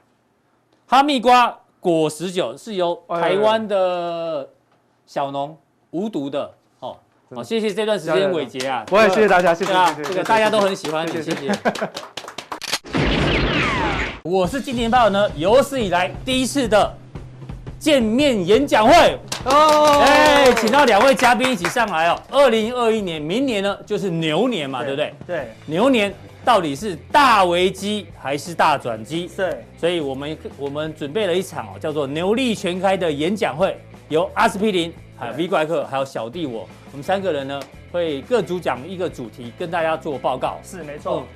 [0.86, 4.48] 哈密瓜果实酒，是由台湾的
[5.06, 5.56] 小农
[5.90, 6.52] 无毒的。
[7.30, 11.50] 哦，好，谢谢这段时间伟杰啊，我也谢谢大家，谢谢，这个大家都很喜欢你，谢谢。
[14.24, 16.94] 我是今年报呢有史以来第一次的
[17.78, 22.20] 见面演讲会哦，哎，请到两位嘉宾一起上来哦。
[22.30, 25.14] 二零二一年，明年呢就是牛年嘛，对不对？
[25.26, 26.12] 对，牛年。
[26.44, 29.30] 到底是大危机还是大转机？
[29.34, 33.74] 对，所以我们我们准备了一场哦，叫做“牛力全开”的演讲会，
[34.10, 37.60] 由阿司匹林、还有 V 怪客、还有小弟我，我们三个人呢
[37.92, 40.58] 会各主讲一个主题，跟大家做报告。
[40.62, 41.26] 是没错，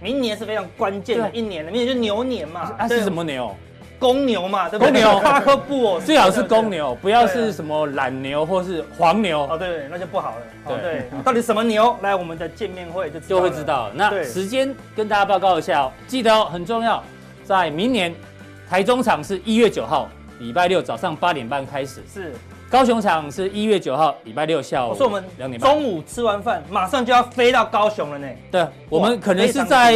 [0.00, 2.72] 明年是非常关键的一年，明年就牛年嘛。
[2.78, 3.54] 啊，是什么牛？
[3.98, 4.92] 公牛嘛，对不对？
[4.92, 10.36] 公牛帕克布哦， 最好是公牛，不要是什么懒牛或是黄牛哦，对，那就不好了。
[10.68, 11.96] 对对， 到底什么牛？
[12.02, 13.90] 来我们的见面会就就会知道。
[13.94, 17.02] 那时间跟大家报告一下哦，记得哦，很重要，
[17.42, 18.14] 在明年
[18.68, 22.02] 台中场是一月九号，礼拜六早上八点半开始。
[22.12, 22.34] 是。
[22.68, 24.90] 高雄场是一月九号，礼拜六下午。
[24.90, 28.28] 我说我们两点半，中午吃完饭，马上就要飞到高雄了呢。
[28.50, 29.94] 对，我们可能是在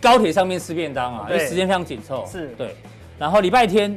[0.00, 2.26] 高铁上面吃便当啊，因为时间非常紧凑。
[2.26, 2.74] 是，对。
[3.18, 3.96] 然后礼拜天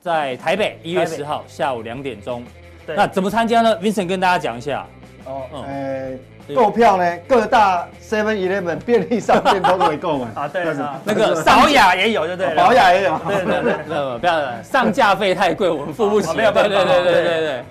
[0.00, 2.44] 在台北，一月十号下午两点钟。
[2.86, 4.86] 那怎么参加呢？Vincent 跟大家讲一下。
[5.24, 6.12] 哦，呃。
[6.54, 10.48] 购票呢，各大 Seven Eleven 便利商店都可以购买啊。
[10.48, 12.54] 对啊，那个宝雅也有，对不对？
[12.54, 13.18] 宝雅也有。
[13.26, 16.36] 对对对，不要上架费太贵，我们付不起。
[16.36, 16.68] 没有办法。
[16.68, 17.64] 对对对对对对。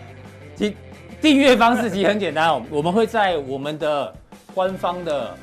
[0.56, 0.78] 其
[1.22, 4.14] 订阅方式其实很简单哦，我们会在我们的
[4.54, 5.36] 官方的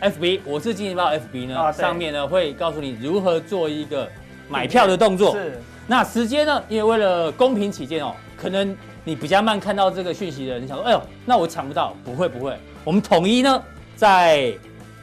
[0.00, 4.08] FB，我是金钱豹 FB 呢，上面呢会告诉你如何做一个
[4.48, 5.32] 买票的动作。
[5.32, 5.60] 是。
[5.86, 6.62] 那时间呢？
[6.68, 8.76] 因为为了公平起见哦，可能。
[9.08, 11.96] 你比较慢看到这个讯息的人，你想说，哎呦，那我抢不到？
[12.04, 13.62] 不会不会，我们统一呢，
[13.96, 14.54] 在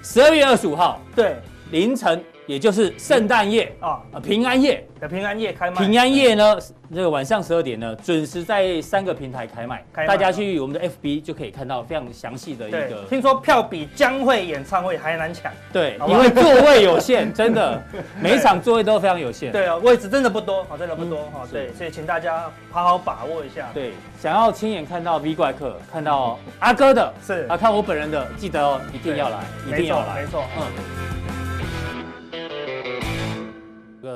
[0.03, 1.37] 十二月二十五号，对，
[1.71, 2.23] 凌晨。
[2.47, 5.77] 也就是圣诞夜啊，平安夜的平安夜开卖。
[5.83, 6.57] 平安夜呢，
[6.93, 9.83] 这个晚上十二点呢，准时在三个平台开卖。
[10.07, 13.03] 大家去我们的 FB 就可以看到非常详细的一个。
[13.09, 15.51] 听说票比江蕙演唱会还难抢。
[15.73, 17.81] 对，因为座位有限，真的，
[18.21, 19.51] 每一场座位都非常有限。
[19.51, 21.41] 对啊，位置真的不多，啊，真的不多哈。
[21.51, 23.69] 对，所以请大家好好把握一下。
[23.73, 31.44] 对，想要亲眼看到 V 怪客，看到阿哥的，是啊，看我本人的，记得哦，一定要来，一定要来，没错，嗯。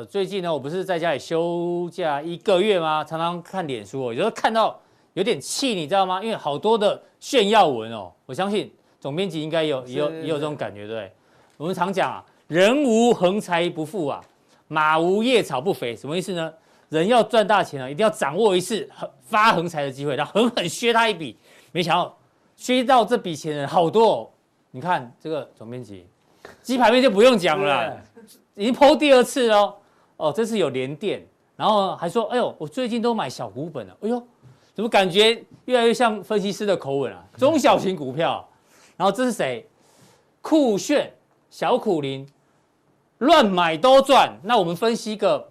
[0.10, 3.04] 最近呢，我不是在家里休假一个月吗？
[3.04, 4.80] 常常看脸书，有时候看到
[5.14, 6.22] 有点气，你知道吗？
[6.24, 8.12] 因为好多的炫耀文哦。
[8.26, 11.12] 我相信总编辑应该有也有也有这种感觉，对不对？
[11.58, 14.22] 我们常讲啊，人无横财不富啊，
[14.68, 16.54] 马无夜草不肥，什么意思呢？
[16.90, 18.88] 人要赚大钱啊，一定要掌握一次
[19.24, 21.38] 发横财的机会，然后狠狠削他一笔。
[21.72, 22.18] 没想到
[22.56, 24.30] 削到这笔钱的人好多哦。
[24.72, 26.06] 你看这个总编辑，
[26.62, 27.96] 鸡排面就不用讲了，
[28.60, 29.74] 已经 po 第二次了。
[30.18, 34.22] 哦，这次有连电，然后还说，哎呦，我最近都买小股本了，哎呦，
[34.74, 37.24] 怎么感觉越来越像分析师的口吻啊？
[37.38, 38.46] 中小型股票，
[38.98, 39.66] 然后这是谁？
[40.42, 41.10] 酷炫
[41.50, 42.28] 小苦苓，
[43.20, 44.38] 乱买都赚。
[44.44, 45.50] 那我们分析个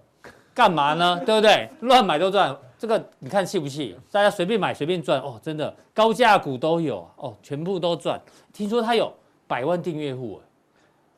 [0.53, 1.19] 干嘛呢？
[1.25, 1.67] 对不对？
[1.81, 3.97] 乱买都赚，这个你看气不气？
[4.13, 8.21] 大家随便买随便赚哦，真的高价股都有哦，全部都赚。
[8.53, 9.11] 听说他有
[9.47, 10.39] 百万订阅户。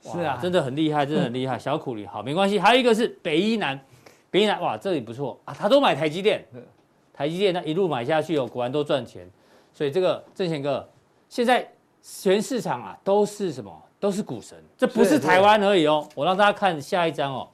[0.02, 1.58] 是啊，真的很厉害，真的很厉害。
[1.58, 2.58] 小苦力好，没关系。
[2.58, 3.78] 还有一个是北一南，
[4.30, 6.42] 北一南哇，这里不错啊，他都买台积电，
[7.12, 9.28] 台积电那一路买下去哦，果然都赚钱。
[9.74, 10.88] 所以这个正贤哥，
[11.28, 11.70] 现在
[12.02, 13.70] 全市场啊都是什么？
[14.00, 16.08] 都是股神，这不是台湾而已哦。
[16.14, 17.46] 我让大家看下一张哦，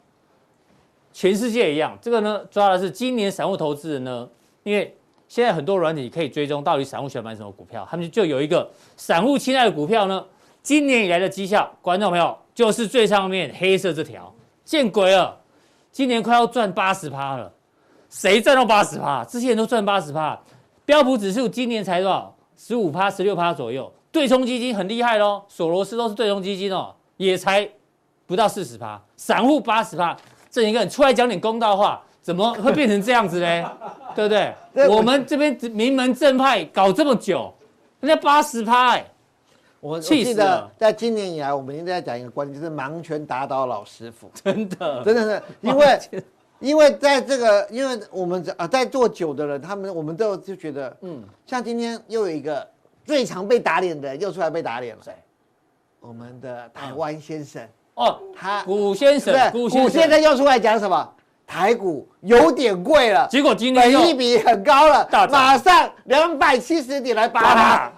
[1.13, 1.99] 全世界一样。
[2.01, 4.29] 这个呢抓的是今年散户投资人呢，
[4.63, 10.25] 因为现在很多软体可以追踪到底散户喜欢买什么股票，他们就有一个散户青睐的股票呢。
[10.67, 15.39] 今年以来的绩效，观众朋友就是最上面黑色这条，见鬼了！
[15.93, 17.53] 今年快要赚八十趴了，
[18.11, 19.25] 谁赚到八十趴？
[19.25, 20.37] 之前都赚八十趴，
[20.85, 22.37] 标普指数今年才多少？
[22.57, 23.93] 十五趴、十六趴左右。
[24.11, 27.71] 对冲基金很厉害喽，索罗斯都是对冲基金哦，也才
[28.27, 29.01] 不到四十趴。
[29.17, 30.17] 散户八十趴，
[30.51, 33.65] 这一个人出来讲点公道话，怎么会变成这样子嘞？
[34.17, 34.89] 对不对？
[34.89, 37.55] 我们这边名门正派搞这么久，
[38.01, 39.07] 人家八十趴哎。
[39.81, 44.31] 我记得在今年以来，我们一直在讲一个观点，就是盲拳打倒老师傅。
[44.43, 46.01] 真的，真的是因为，
[46.59, 52.67] 因为在这个，因为我们啊在做酒的人，他们我们都就觉得，嗯，像今天又有一个
[53.05, 55.03] 最常被打脸的人又出来被打脸了。
[55.05, 55.13] 谁？
[56.01, 57.67] 我们的台湾先生。
[57.95, 60.21] 哦，他古先生，古先生。
[60.23, 61.13] 又出来讲什么？
[61.47, 67.93] 台股有点贵了，结果今天本益比很高了，马上两百七十点来扒它，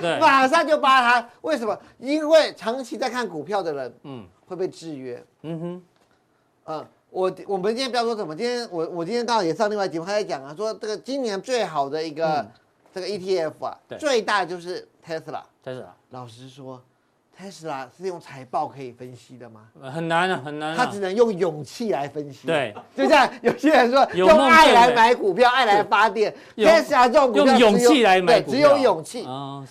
[0.00, 1.28] 对，马上就扒它。
[1.42, 1.78] 为什么？
[1.98, 5.24] 因为长期在看股票的人，嗯，会被制约。
[5.42, 5.82] 嗯哼，
[6.64, 12.50] 嗯，我我们今天不要说什么，今天我我今天刚好也上另外节目，他在讲啊，说这个今年最好的一个、嗯、
[12.94, 16.82] 这个 ETF 啊，对最大就是 Tesla，Tesla，老实说。
[17.36, 19.62] 特斯拉是用财报可以分析的吗？
[19.92, 20.76] 很难啊，很难、啊。
[20.76, 22.46] 他只能用勇气来分析。
[22.46, 26.32] 对，就像有些人说，用爱来买股票，爱来发电。
[26.56, 29.26] 特斯拉这种股票用勇气来买股票，只有勇气。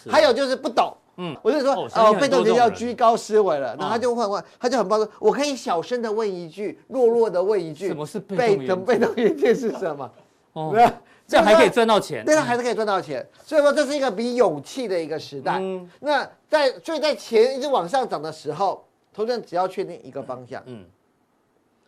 [0.10, 0.96] 还有就是不懂。
[1.18, 3.76] 嗯，我就说，哦，被动就要居高思维了。
[3.76, 8.84] 然后他就问问，他就很抱歉，我可以小声的问一句，弱弱的问一句，什么是被动？
[8.84, 10.12] 被动元件是什么？
[10.54, 10.76] 哦。
[11.26, 13.26] 这样还可以赚到钱，对，他还是可以赚到钱。
[13.44, 15.58] 所以说，这是一个比勇气的一个时代。
[15.60, 20.86] 嗯，那在所以在钱一直往上涨的时候，投资人只要确定一个方向，嗯，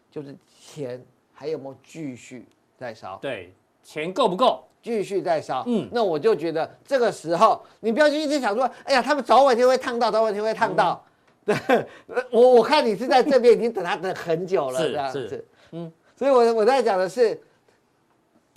[0.10, 3.20] 就是钱还有没有继续在烧？
[3.22, 4.64] 对，钱够不够？
[4.82, 5.64] 继续在烧。
[5.68, 11.04] 嗯，那我就觉得这个时候你不要去一直想说，哎呀，他们早晚就会烫到，早晚就会烫到。
[11.46, 11.56] 对，
[12.32, 15.46] 我我看你是在这边已经等他等很久了，是这样是子。
[15.72, 17.40] 嗯，所以我我在讲的是。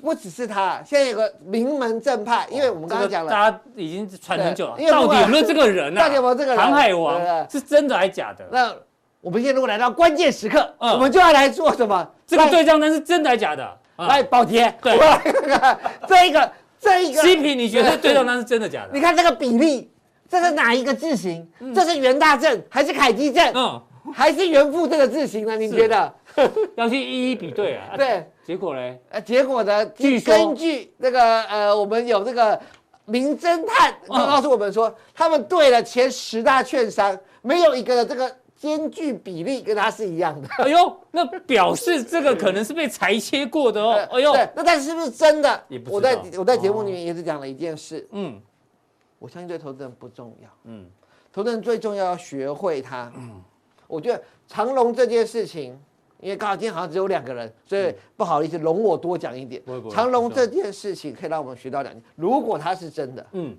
[0.00, 4.76] 不只是他，现在有个名门正派，因为我们刚刚讲了，大家已经传很久了。
[4.90, 6.02] 到底有没有这个人啊？
[6.02, 6.62] 到底有没有这个人？
[6.62, 8.46] 航海王是真的还是假的？
[8.52, 8.72] 那
[9.20, 12.08] 我们现在如果来到关键时刻，我们就要来做什么？
[12.26, 13.78] 这个对账单是真的还是假的？
[13.96, 14.96] 来，宝杰，对，
[16.06, 18.90] 这一个，这一个，C P，你觉得对账单是真的假的？
[18.94, 19.90] 你看这个比例，
[20.28, 21.44] 这是哪一个字形？
[21.74, 23.52] 这是元大正还是凯基正？
[23.56, 23.82] 嗯，
[24.14, 25.56] 还是元富这个字形呢？
[25.56, 26.14] 你觉得？
[26.76, 27.94] 要去一一比对啊？
[27.98, 28.24] 对。
[28.44, 28.96] 结果呢？
[29.10, 29.84] 呃，结果呢？
[29.86, 32.58] 据根据那个呃，我们有这个
[33.04, 40.48] 名侦探告诉我们说，他们对了前十大券商，没有一个的这个间距比例跟他是一样的。
[40.64, 43.92] 哎呦，那表示这个可能是被裁切过的哦。
[44.10, 45.64] 哎呦，对，那但是是不是真的？
[45.90, 48.08] 我在我在节目里面也是讲了一件事。
[48.12, 48.40] 嗯，
[49.18, 50.48] 我相信对投资人不重要。
[50.64, 50.86] 嗯，
[51.32, 53.12] 投资人最重要要学会它。
[53.14, 53.42] 嗯，
[53.88, 55.76] 我觉得长隆这件事情。
[56.20, 59.62] 因为刚好今天好像只有两个人，所以不好意思，容我多讲一点。
[59.88, 62.02] 长隆这件事情可以让我们学到两件。
[62.16, 63.56] 如果它是真的，嗯，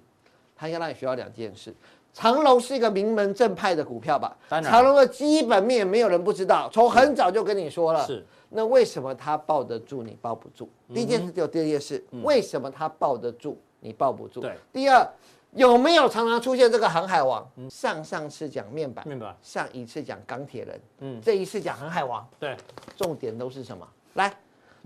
[0.58, 1.74] 它应该让你学到两件事。
[2.12, 4.38] 长隆是一个名门正派的股票吧？
[4.50, 8.06] 长隆的基本面没有人不知道，从很早就跟你说了。
[8.06, 8.26] 是。
[8.50, 10.68] 那为什么它抱得住，你抱不住？
[10.94, 14.42] 第一件事就第二件事，为什么它抱得住，你抱不住？
[14.42, 14.54] 对。
[14.74, 15.10] 第二。
[15.56, 17.48] 有没有常常出现这个航海王？
[17.70, 19.36] 上上次讲面板，面板。
[19.42, 22.56] 上一次讲钢铁人，嗯，这一次讲航海王，对，
[22.96, 23.88] 重点都是什么？
[24.14, 24.32] 来，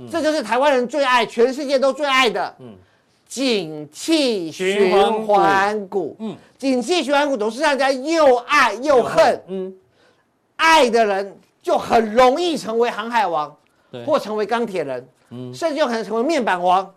[0.09, 2.75] 这就是台湾人最爱，全世界都最爱的，嗯，
[3.27, 9.75] 景气循环股，嗯，景气循环股总是让大家又爱又恨，嗯，
[10.55, 13.53] 爱的人就很容易成为航海王，
[14.05, 16.93] 或成为钢铁人，嗯，甚至有可能成为面板王，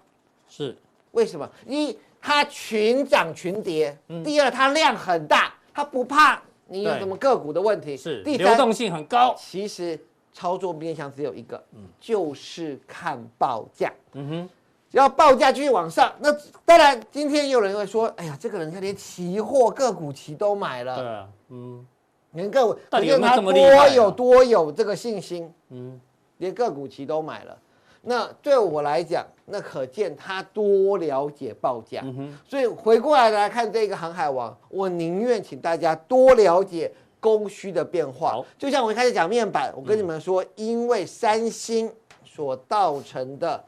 [0.49, 0.77] 是。
[1.13, 1.51] 为什么？
[1.67, 1.97] 一
[2.27, 9.33] 它群涨群跌，第二它量很大，它不怕你有什么个股的问题，是第三流动性很高。
[9.39, 9.97] 其实
[10.33, 13.93] 操作面向只有一个，嗯就是看报价。
[14.15, 14.49] 嗯哼，
[14.91, 20.97] 只要报价继续往上，那当然今天有人会说，哎呀，这个人他连期货个股期都买了。
[20.97, 21.87] 对啊，嗯，
[22.33, 23.71] 连个股，到底有没有这么厉害？
[23.71, 25.49] 多有多有这个信心？
[25.71, 26.01] 嗯，
[26.39, 27.57] 连个股期都买了。
[28.09, 36.89] 那对我来讲，那可见他多了解报价，嗯、所以回过来来看这个航海王，我宁愿请大家多了解
[37.19, 38.41] 供需的变化。
[38.57, 41.93] 就像我一开始讲面板，我跟你们说，因为三星
[42.25, 43.65] 所造成的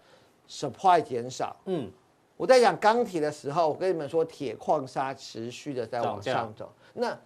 [0.49, 1.91] supply 减少，嗯，
[2.37, 7.19] 我在讲钢铁的时候，我跟你们说铁矿砂持续的在往上走，那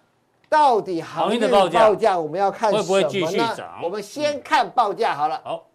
[0.49, 2.89] 到底航运的报价我们要看什么呢？
[2.89, 3.83] 会不会继续涨？
[3.85, 5.39] 我们先看报价好了。
[5.45, 5.67] 好。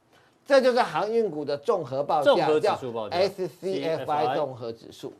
[0.47, 5.13] 这就是航运股的综合报价，叫 SCFI 综合指数。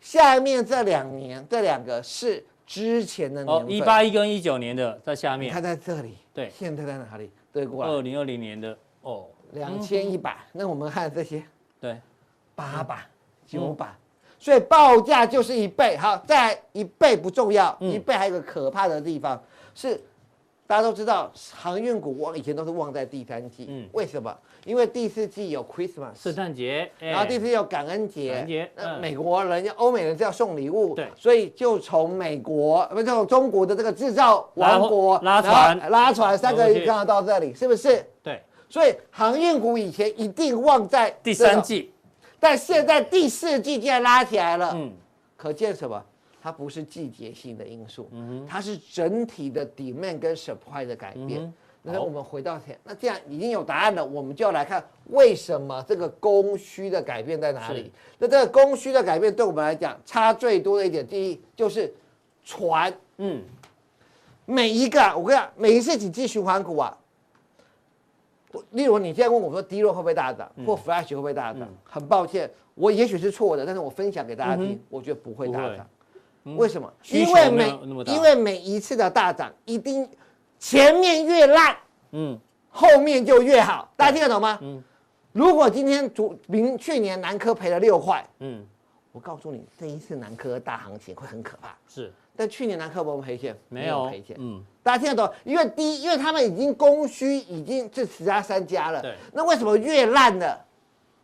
[0.00, 5.52] 下面这两年，这两个是之前的年份，一八一跟一九年的在下面。
[5.52, 7.30] 它在这里，对，现在在哪里？
[7.52, 7.90] 对过来。
[7.90, 10.36] 二零二零年的哦，两千一百。
[10.52, 11.42] 那我们看这些，
[11.80, 11.98] 对，
[12.54, 12.98] 八百、
[13.46, 13.92] 九百，
[14.38, 15.96] 所以报价就是一倍。
[15.96, 19.42] 好，再来一倍不重要，一倍还有个可怕的地方
[19.74, 20.00] 是，
[20.66, 24.36] 大家都知道航运股我以前都是旺在第三季，嗯，为什么？
[24.66, 35.78] 因为第四季有 Christmas 圣诞节，然后第四季有感恩节，感恩节，那美国人、欧美人是要送礼物，对，所以就从美国不是从中国的这个制造王国拉船。
[35.88, 38.04] 拉船三个月刚好到这里，是不是？
[38.24, 41.92] 对，所以航运股以前一定旺在第三季，
[42.40, 44.92] 但现在第四季竟然拉起来了，嗯，
[45.36, 46.02] 可见什么？
[46.42, 51.52] 它不是季节性的因素，嗯，它是整体的 demand 跟 supply 的改变。
[51.88, 57.92] 那我们回到前，那这样已经有答案了，我们就要来看为什么这个供需的改变在哪里？
[58.18, 61.94] 那这个供需的改变对我们来讲差最多的一点，第一就是
[62.44, 63.40] 船，嗯，
[64.46, 66.98] 每一个我跟你讲，每一次景气循环股啊，
[68.72, 71.62] 例如你现在问我说低落会不会大涨，或 Flash 会不会大涨？
[71.62, 75.86] 嗯、很抱歉，我也许是错的，但是我分享给大家听，嗯、我觉得不会大涨。
[76.42, 76.92] 嗯、为什么？
[77.10, 77.70] 因为每
[78.06, 80.08] 因为每一次的大涨一定。
[80.58, 81.76] 前面越烂，
[82.12, 82.38] 嗯，
[82.70, 84.58] 后面就越好，大家听得懂吗？
[84.62, 84.82] 嗯，
[85.32, 88.64] 如果今天主明去年南科赔了六块，嗯，
[89.12, 91.76] 我告诉你，这一次南科大行情会很可怕。
[91.88, 93.56] 是，但去年南科有没有赔钱？
[93.68, 94.36] 没有赔钱。
[94.38, 95.34] 嗯，大家听得懂？
[95.44, 99.00] 因为第一，因为他们已经供需已经这十家三家了。
[99.02, 99.14] 对。
[99.32, 100.58] 那为什么越烂的，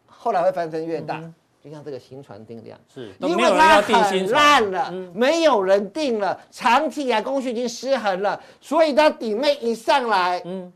[0.06, 1.16] 后来会翻身越大？
[1.16, 10.72] 嗯就像这个新船定量，是因为它很烂了，没有人定了，长期以来供需已经失衡了，所以它底面一上来，嗯，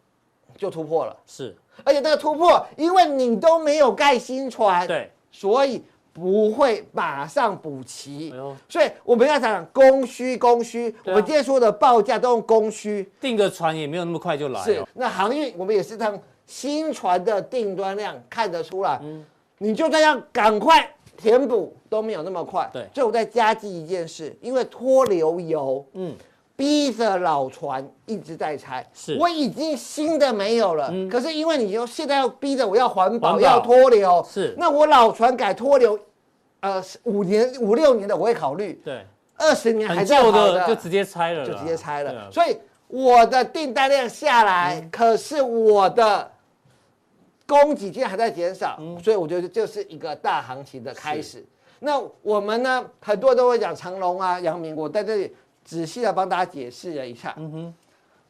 [0.56, 1.16] 就突破了。
[1.26, 5.82] 是，而且这个突破，因为你都没有盖新船，对，所以
[6.12, 8.32] 不会马上补齐。
[8.68, 10.94] 所以我们要讲供需，供需。
[11.04, 13.10] 我们今天说的报价都用供需。
[13.20, 19.00] 订个船也没有那么快就来是哦。，那航运我们也是从新船的订单量看得出来，
[19.58, 22.68] 你就这样赶快填补都没有那么快。
[22.72, 22.86] 对。
[22.94, 26.14] 所以我再加计一件事，因为脱硫油，嗯，
[26.54, 28.86] 逼着老船一直在拆。
[28.92, 29.16] 是。
[29.18, 34.54] 我已经新的没有了，可是因为你又现在要逼着我要环保，要脱硫，是。
[34.58, 35.98] 那我老船改脱硫，
[36.60, 39.04] 呃，五年五六年的我会考虑，对，
[39.36, 42.30] 二十年还在好的就直接拆了，就直接拆了。
[42.30, 42.56] 所以
[42.88, 46.30] 我的订单量下来，可是我的
[47.46, 51.44] 供给竟然还在减少，所以我觉得这是一个大行情的开始。
[51.80, 55.34] 那我们呢，很多人都会讲长隆啊、阳明，我在这里
[55.64, 57.34] 仔细的帮大家解释了一下。
[57.36, 57.74] 嗯哼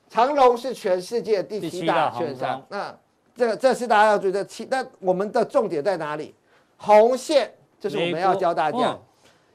[0.08, 2.96] 长隆是全世界第七大大券商，那
[3.34, 4.66] 这个这是大家要注意的七。
[4.70, 6.34] 那我们的重点在哪里？
[6.76, 7.50] 红线
[7.80, 8.78] 就是我们要教大家。
[8.78, 9.00] 嗯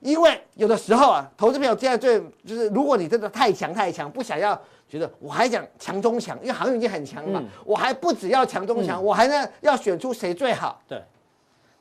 [0.01, 4.59] 因为有的时候啊，投资朋友现在最就是，如果你真的太强太强，不想要
[4.91, 7.47] 觉得我还想强中强，因为航运已经很强了嘛，嗯。
[7.63, 11.01] 我还不只要强中强，我还呢要选出谁最好，对，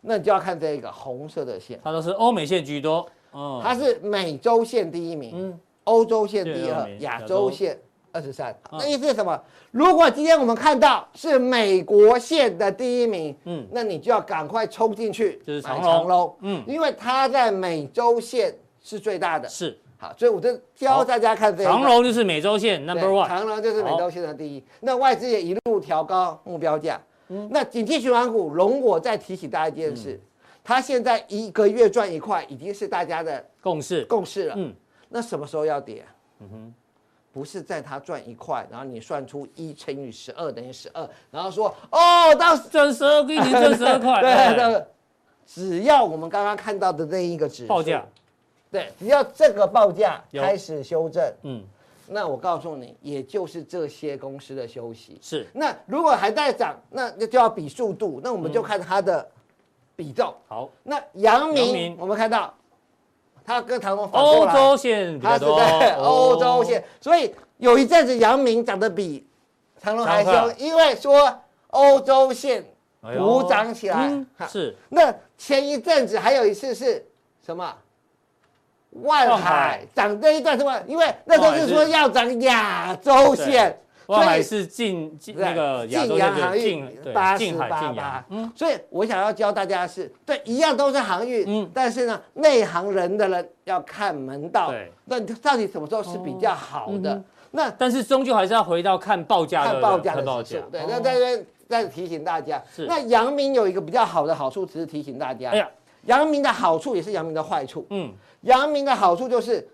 [0.00, 7.50] 那你就要看这个红色的线，它都是欧美线居多，嗯，它是美洲线第一名嗯，欧洲线第二亚亚洲洲。
[7.50, 7.76] 线
[8.12, 8.56] 二十三。
[8.70, 8.78] 嗯。
[8.78, 9.42] 那意思是什么？
[9.72, 13.36] 如果今天我们看到是美国线的第一名，
[13.72, 19.48] 那你就要赶快冲进去买就是长荣长荣，嗯嗯，因为它在美洲线是最大的。
[19.48, 21.70] 是好，所以我就教大家看这个。
[21.70, 24.64] 长荣就是美洲线 number one，长荣就是美洲线的第一。
[24.80, 27.00] 那外资也一路调高目标价。
[27.28, 30.18] 嗯那景气循环股，容我再提醒大家一件事，
[30.64, 34.54] 它现在一个月赚一块，已经是大家的共识，共识了。
[34.56, 34.74] 嗯
[35.08, 36.04] 那什么时候要跌、
[36.40, 36.74] 嗯哼？
[37.32, 44.84] 不是在它赚一块，然后你算出一乘以十二等于十二，然后说哦，到赚十二，一年赚十二块， 对哎对，
[45.46, 48.04] 只要我们刚刚看到的那一个指数报价，
[48.70, 50.40] 对，只要这个报价有。
[50.40, 51.62] 开始修正，嗯，
[52.06, 55.18] 那我告诉你，也就是这些公司的休息。
[55.20, 55.46] 是。
[55.52, 59.28] 那如果还在涨，那那就要比速度，那我们就看它的
[59.96, 60.32] 比重。
[60.46, 61.72] 好，那阳阳明。
[61.72, 62.54] 明我们看到，
[63.44, 66.04] 它跟唐龙欧洲线比它是，在哦。
[66.04, 69.26] 欧洲线，所以有一阵子阳明涨得比
[69.80, 71.36] 长龙还凶，因为说
[71.70, 72.64] 欧洲线
[73.00, 73.24] 哎呦。
[73.24, 74.08] 补涨起来。
[74.08, 74.26] 嗯。
[74.48, 74.76] 是。
[74.88, 77.04] 那前一阵子还有一次是
[77.44, 77.74] 什么？
[78.90, 87.94] 万万海海涨这一段是万，因为那时候是说要涨亚洲线，万海是进那个亚洲晋阳航运八十近海近洋。
[87.94, 91.70] 八八，，嗯，所以我想要教大家的是，对，一样都是航运，嗯。
[91.72, 97.22] 但是呢，内行人的人要看门道，对，那到底什么时候是比较好的？
[97.52, 100.58] 那但是终究还是要回到看报价的看报价看报价。
[100.70, 100.86] 对，哦。
[100.88, 102.86] 那在这边再提醒大家，是。
[102.86, 105.68] 那阳明有一个比较好的好处，只是提醒大家，哎呀，
[106.06, 108.12] 阳明的好处也是阳明的坏处，嗯，
[108.42, 109.68] 阳明的好处就是，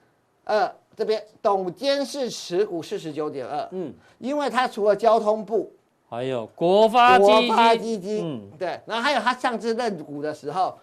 [0.44, 5.72] 呃，这边董监事持股四十九点二，嗯，因为它除了交通部。
[6.08, 8.50] 还有国发国基发，基金，嗯。
[8.56, 10.78] 对，然后还有他上次认股的时候，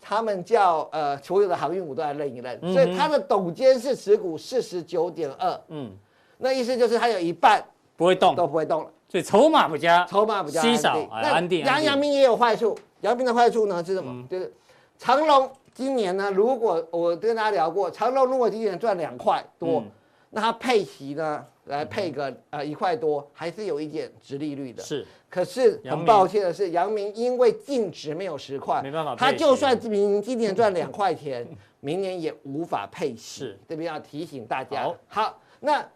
[0.00, 5.90] 他们叫呃所有的航运股都来认一认，嗯所以他的董监事持股四十九点二，嗯，
[6.38, 7.60] 那意思就是他有一半
[7.96, 11.08] 不会动，都不会动了，所以筹码不佳，筹码比较安稀少定。
[11.10, 11.64] 那哎安定。
[11.64, 14.12] 阳阳明也有坏处，阳明的坏处呢是什么？
[14.12, 14.28] 嗯。
[14.28, 14.54] 就是
[14.98, 19.90] 长荣今年呢，如果我跟大家聊过，长隆如果今年赚两块多，嗯
[20.30, 24.82] 那它配息呢来配个呃一块多，还是有一点值利率的。
[24.82, 31.46] 是可是很抱歉的是，阳明因为净值没有十块，没办法配息它就算明今年赚两块钱，
[31.78, 33.44] 明年也无法配息。
[33.44, 34.82] 是这边要提醒大家。
[34.82, 35.88] 好好，那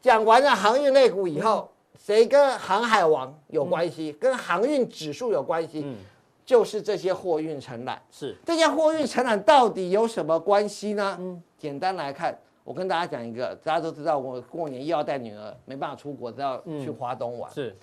[0.00, 1.68] 讲完了航运类股以后，
[1.98, 4.12] 谁跟航海王有关系？
[4.12, 5.82] 跟航运指数有关系？
[5.84, 5.96] 嗯
[6.44, 8.00] 就是这些货运承揽。
[8.10, 11.16] 是这些货运承揽到底有什么关系呢？
[11.20, 17.50] 嗯简单来看，我跟大家讲一个，大家都知道，我过年又要带女儿，没办法出国，都要去华东玩。
[17.50, 17.74] 是，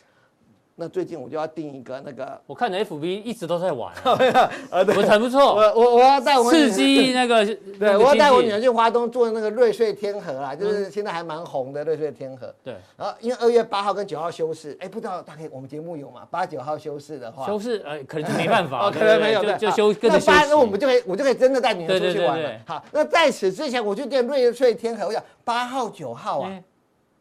[0.81, 7.45] 那最近我就要订一个那个，我看你 FB 一直都在玩， 我很不错，我我我要带我女儿刺激那个，
[7.77, 12.51] 对，我要带我女儿去，华东做那个瑞穗天河啦，就是现在还蛮红的瑞穗天河。
[12.63, 16.27] 对，然后因为二月八号跟九号休市，哎，不知道大概我们节目有吗？
[16.31, 22.53] 八九号休市的话，休市呃可能就没办法，哦，可能没有，就就休跟着那八那我们就可以我就可以真的带女儿出去玩对对。
[22.53, 26.63] 了好，那在此之前我去订瑞穗天河，我想八号九号啊，哎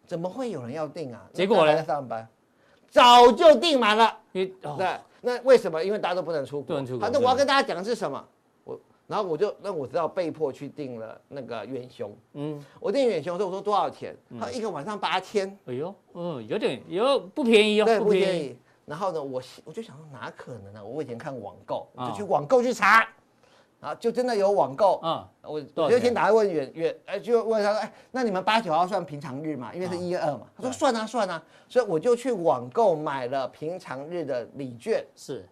[0.06, 1.20] 怎么会有人要订啊？
[1.32, 2.26] 结果嘞那还在上班，
[2.90, 4.18] 早就订满了。
[4.32, 5.82] 因为哦对，那为什么？
[5.82, 6.66] 因为大家都不能出国。
[6.66, 8.22] 不能出国好，那我要跟大家讲的是什么？
[8.64, 12.16] 我然后我就那我知道被迫去订了那个远雄。
[12.34, 14.16] 嗯，我订远雄的时候，我说多少钱？
[14.38, 18.56] 他一个晚上八千，哎呦，嗯，有点有不便宜哦，对，不便宜。
[18.86, 20.84] 然后呢，我我就想说哪可能呢？
[20.84, 23.06] 我以前看网购，我就啊去网购去查，
[23.80, 25.00] 啊，就真的有网购。
[25.02, 29.72] 嗯，我多少钱我就先打来问远远，哎，就问他说，哎，那你们八九号算平常日嘛？
[29.74, 30.42] 因为是一月二嘛。
[30.56, 35.48] 他说算啊算啊，所以我就去网购买了平常日的礼券，是，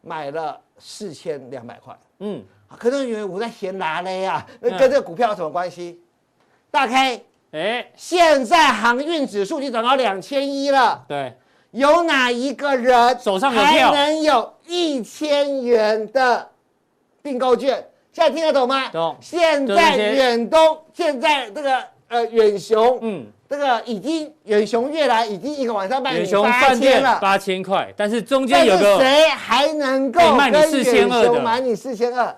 [0.00, 1.96] 买了四千两百块。
[2.20, 6.00] 嗯，啊可能以为我在闲拿嘞呀，那嗯跟这个股票有什么关系？
[6.70, 11.04] 大 K，哎，现在航运指数已经涨到两千一了。
[11.06, 11.36] 对，
[11.72, 16.50] 有哪一个人手上有票还能有一千元的
[17.22, 17.84] 订购券？
[18.12, 18.88] 现在听得懂吗？
[18.90, 27.18] 懂现在远东，现在这个呃远雄，嗯，这个已经远雄越来已经一个晚上卖远雄八饭店千了。
[27.20, 32.34] 八千块，但是中间有个谁还能够跟4200远雄买你四千二？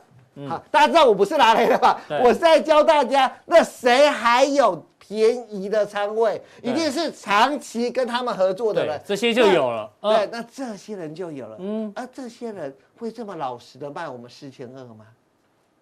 [0.48, 2.00] 好，大家知道我不是拿来的吧？
[2.22, 6.40] 我是在教大家，那谁还有便宜的仓位？
[6.62, 11.56] 一定是长期跟他们合作的人，，这些就有了，对，嗯，那这些人就有了。
[11.58, 15.04] 嗯嗯，而这些人会这么老实的卖我们四千二吗？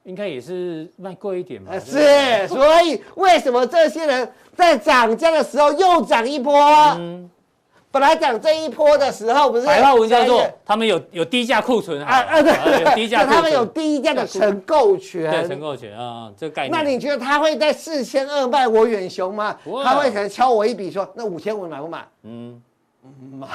[0.05, 6.59] 应该也是卖贵一点吧是，所以为什么这些人在涨价的时候又涨一波？
[6.97, 7.29] 嗯，
[7.99, 15.61] 本来涨这一波的时候，不是白话文叫做他们有有低价库存啊啊，对低价，他们有低价的承购权对权承。
[15.61, 16.73] 购权啊，这个概念。
[16.73, 22.07] 那你觉得他会在四千二卖我远雄吗他会可能敲我一笔说，那五千五买不买？
[22.23, 22.63] 嗯，
[23.33, 23.49] 买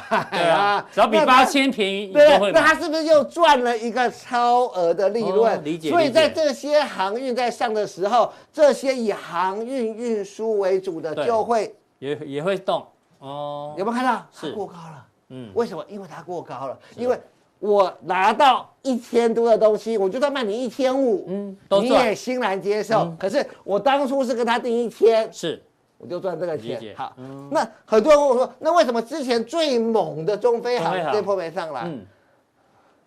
[0.49, 2.51] 啊，只要比八千便宜，对。
[2.51, 5.55] 那他是不是又赚了一个超额的利润？
[5.55, 12.85] 哦理解所以在这些航运在上的时候，这些以航运运输为主的就会也也会动
[13.27, 13.85] 哦有。
[13.85, 14.25] 没有看到？
[14.31, 15.05] 它是过高了。
[15.29, 15.83] 嗯，为什么？
[15.87, 16.77] 因为它过高了。
[16.95, 17.19] 因为
[17.59, 23.03] 我拿到一千多的东西，我就算卖你一千五，嗯都你赚也欣然接受。
[23.03, 25.63] 嗯可是我当初是跟他定一千，是
[25.97, 26.57] 我就赚这个。
[26.57, 31.83] 钱好，嗯那很多人问我说，那为什么之前最猛的中飞航这波没上来？
[31.85, 32.05] 嗯，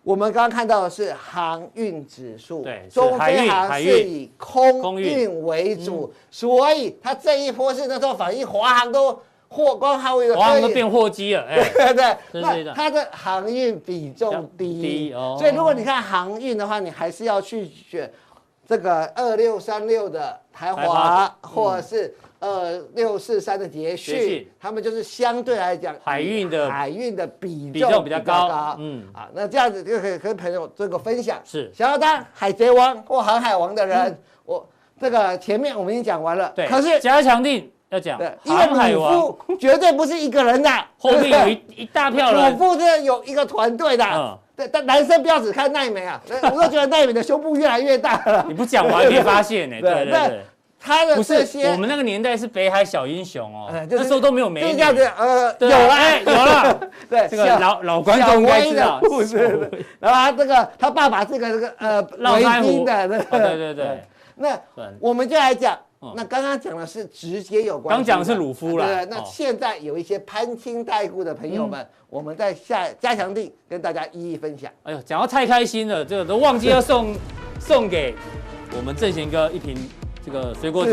[0.01, 9.19] 我们刚刚看到的是航运指数，对中飞航是以空空运运为主，所以它这一波是那时候反映华航都
[9.49, 11.93] 货光航运的哇，所以都变货机了，哎，对
[12.31, 15.35] 对对，那它的航运比重低，低哦。
[15.39, 18.11] 所以如果你看航运的话，你还是要去选
[18.67, 29.07] 这个二六三六的台台华华，或者是二六四三的捷捷讯讯，他们就是相对来讲海运的海运的比重比较高嗯。
[29.13, 31.39] 啊，那这样子就可以跟朋友做个分享。
[31.45, 31.71] 是。
[31.73, 34.67] 想要当海贼王或航海王的人，我
[34.99, 36.67] 这个前面我们已经讲完了，对。
[36.67, 44.37] 可是加强定要讲对，因为航海夫绝对不是一个人的，后面有一 一大票主人，妇真的有一个团队的，嗯。
[44.57, 48.17] 对，但男生不要只看奈美啊， 我都觉得奈美的胸部越来越大。
[48.25, 48.53] 了你。
[48.55, 50.41] 不讲我还没发现 呢，对对。
[50.79, 54.67] 他的不是，这些，我们那个年代是北海小英雄哦那时候都没有美女。
[54.67, 56.79] 就是这，样子，呃，对有哎，有了，
[57.09, 58.99] 对，这个老老观小众应该知道。
[59.01, 59.37] 故事，
[59.71, 63.73] 对然后他这个他爸爸这个这个呃围绕开湖巾的，那哦个对对。
[63.73, 64.03] 对，
[64.35, 64.59] 那
[64.99, 69.23] 我们就来讲嗯，那刚刚讲的是直接有关，刚讲的是鲁夫了对那哦。
[69.25, 74.71] 现在有一些攀亲带故的朋友们，我们在下加强地跟大家一一分享。
[74.83, 77.15] 哎呦，讲到太开心了，这个都忘记要送
[77.59, 78.13] 送给
[78.77, 79.75] 我们正贤哥一瓶
[80.27, 80.91] 这个水果酒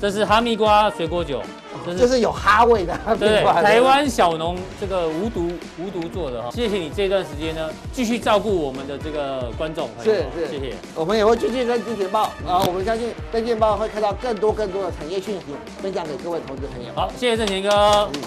[0.00, 1.40] 这是哈密瓜水果酒，
[1.86, 10.74] 这就是是有哈味的，对对台湾小农这个无毒无毒做的哈，谢谢你这段时间呢，继续照顾我们的这个观众朋友，是是谢谢。
[10.96, 16.88] 我们也会继续跟金钱豹啊，我们相信跟金钱豹会看到更多更多的产业讯息，分享给各位投资朋友。
[16.96, 17.70] 好，谢谢正贤哥。
[17.70, 18.20] 嗯